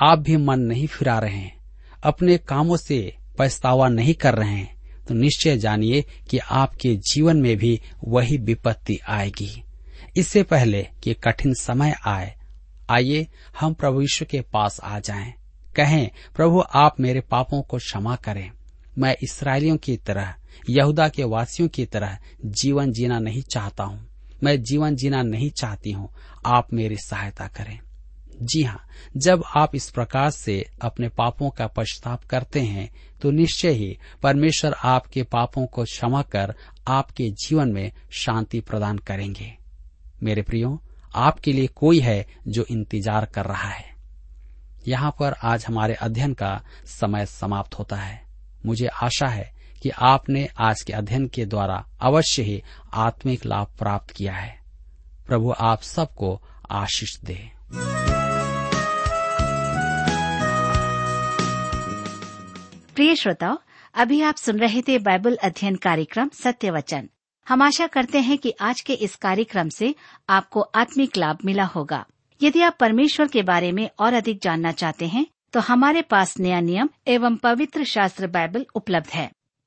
आप 0.03 0.19
भी 0.19 0.37
मन 0.37 0.61
नहीं 0.61 0.87
फिरा 0.87 1.19
रहे 1.19 1.37
हैं, 1.37 1.59
अपने 2.03 2.39
कामों 2.39 2.77
से 2.77 3.17
पछतावा 3.39 3.89
नहीं 3.89 4.15
कर 4.15 4.35
रहे 4.35 4.51
हैं 4.51 5.05
तो 5.05 5.15
निश्चय 5.15 5.57
जानिए 5.57 6.05
कि 6.31 6.39
आपके 6.39 6.97
जीवन 6.97 7.37
में 7.37 7.57
भी 7.57 7.81
वही 8.05 8.37
विपत्ति 8.37 8.99
आएगी। 9.09 9.63
इससे 10.17 10.43
पहले 10.43 10.87
कि 11.03 11.15
कठिन 11.15 11.55
समय 11.55 11.95
आए, 12.07 12.35
आइए 12.91 13.27
हम 13.61 13.73
प्रभु 13.75 14.01
यीशु 14.01 14.25
के 14.25 14.41
पास 14.41 14.81
आ 14.81 14.99
जाएँ। 14.99 15.35
कहें, 15.77 16.11
प्रभु, 16.37 16.63
आप 16.75 17.01
मेरे 17.01 17.21
पापों 17.21 17.63
को 17.63 17.77
क्षमा 17.77 18.17
करें। 18.17 18.51
मैं 18.99 19.17
इसराइलियों 19.23 19.77
की 19.77 19.97
तरह 19.97 20.35
यहूदा 20.71 21.09
के 21.09 21.25
वासियों 21.25 21.69
की 21.69 21.85
तरह 21.87 22.19
जीवन 22.45 22.93
जीना 22.93 23.19
नहीं 23.19 23.43
चाहता 23.43 23.85
हूँ। 23.85 24.07
मैं 24.43 24.63
जीवन 24.63 24.97
जीना 24.97 25.23
नहीं 25.23 25.51
चाहती 25.51 25.93
हूँ। 25.93 26.09
आप 26.47 26.73
मेरी 26.73 26.97
सहायता 26.97 27.47
करें। 27.49 27.79
जी 28.43 28.63
हाँ 28.63 28.81
जब 29.17 29.43
आप 29.57 29.75
इस 29.75 29.89
प्रकार 29.91 30.31
से 30.31 30.65
अपने 30.83 31.09
पापों 31.09 31.49
का 31.51 31.67
पश्चाताप 31.67 32.25
करते 32.25 32.61
हैं 32.61 32.89
तो 33.23 33.31
निश्चय 33.31 33.71
ही 33.71 33.99
परमेश्वर 34.23 34.73
आपके 34.73 35.23
पापों 35.23 35.67
को 35.67 35.85
क्षमा 35.85 36.23
कर 36.23 36.55
आपके 36.89 37.29
जीवन 37.39 37.73
में 37.73 37.91
शांति 38.11 38.61
प्रदान 38.61 38.99
करेंगे। 38.99 39.53
मेरे 40.23 40.43
प्रियो, 40.43 40.81
आपके 41.15 41.53
लिए 41.53 41.67
कोई 41.67 42.01
है 42.01 42.27
जो 42.49 42.65
इंतज़ार 42.71 43.27
कर 43.27 43.45
रहा 43.45 43.69
है। 43.69 43.97
यहाँ 44.89 45.11
पर 45.11 45.35
आज 45.43 45.65
हमारे 45.69 45.95
अध्ययन 45.95 46.33
का 46.35 46.61
समय 46.87 47.27
समाप्त 47.27 47.79
होता 47.79 47.97
है। 47.97 48.21
मुझे 48.67 48.87
आशा 48.87 49.27
है 49.27 49.53
कि 49.83 49.91
आपने 49.91 50.49
आज 50.59 50.83
के 50.83 50.93
अध्ययन 50.93 51.29
के 51.29 51.45
द्वारा 51.47 51.85
अवश्य 52.01 52.43
ही 52.43 52.63
आत्मिक 52.95 53.47
लाभ 53.47 53.67
प्राप्त 53.79 54.11
किया 54.11 54.33
है। 54.33 54.59
प्रभु 55.27 55.55
आप 55.61 55.83
सबको 55.83 56.41
आशीष 56.71 57.19
दे। 57.21 57.51
प्रिय 62.95 63.15
श्रोताओ, 63.17 63.59
अभी 63.95 64.21
आप 64.23 64.37
सुन 64.37 64.59
रहे 64.59 64.83
थे 64.83 64.99
बाइबल 64.99 65.37
अध्ययन 65.45 65.77
कार्यक्रम 65.77 66.29
सत्य 66.29 66.71
वचन 66.71 67.09
हम 67.47 67.63
आशा 67.63 67.87
करते 67.87 68.21
हैं 68.21 68.39
कि 68.39 68.55
आज 68.61 68.81
के 68.81 68.93
इस 68.93 69.17
कार्यक्रम 69.17 69.69
से 69.69 69.95
आपको 70.29 70.61
आत्मिक 70.61 71.17
लाभ 71.17 71.39
मिला 71.45 71.65
होगा। 71.65 72.05
यदि 72.43 72.63
आप 72.63 72.77
परमेश्वर 72.81 73.29
के 73.29 73.43
बारे 73.43 73.73
में 73.73 73.89
और 73.99 74.15
अधिक 74.15 74.41
जानना 74.43 74.73
चाहते 74.73 75.07
हैं 75.07 75.27
तो 75.53 75.61
हमारे 75.61 76.03
पास 76.03 76.39
नया 76.39 76.61
नियम 76.61 76.89
एवं 77.07 77.37
पवित्र 77.37 77.85
शास्त्र 77.85 78.27
बाइबल 78.27 78.67
उपलब्ध 78.75 79.09
है। 79.09 79.31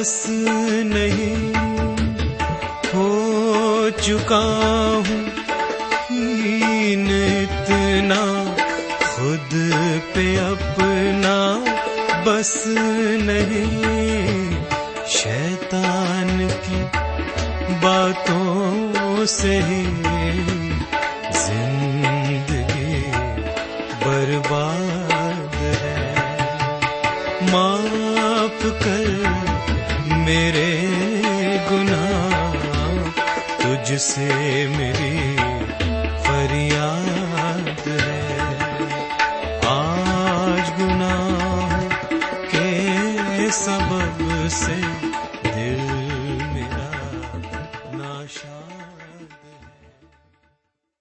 बस 0.00 0.24
नहीं 0.28 1.52
हो 2.92 3.08
चुका 3.98 4.38
हूँ 5.06 5.18
हीन 6.06 7.04
इतना 7.10 8.20
खुद 9.02 9.50
पे 10.14 10.24
अपना 10.44 11.36
बस 12.26 12.52
नहीं। 13.28 13.66
शैतान 15.16 16.48
की 16.64 16.82
बातों 17.84 19.26
से 19.36 19.58
ही 19.68 19.84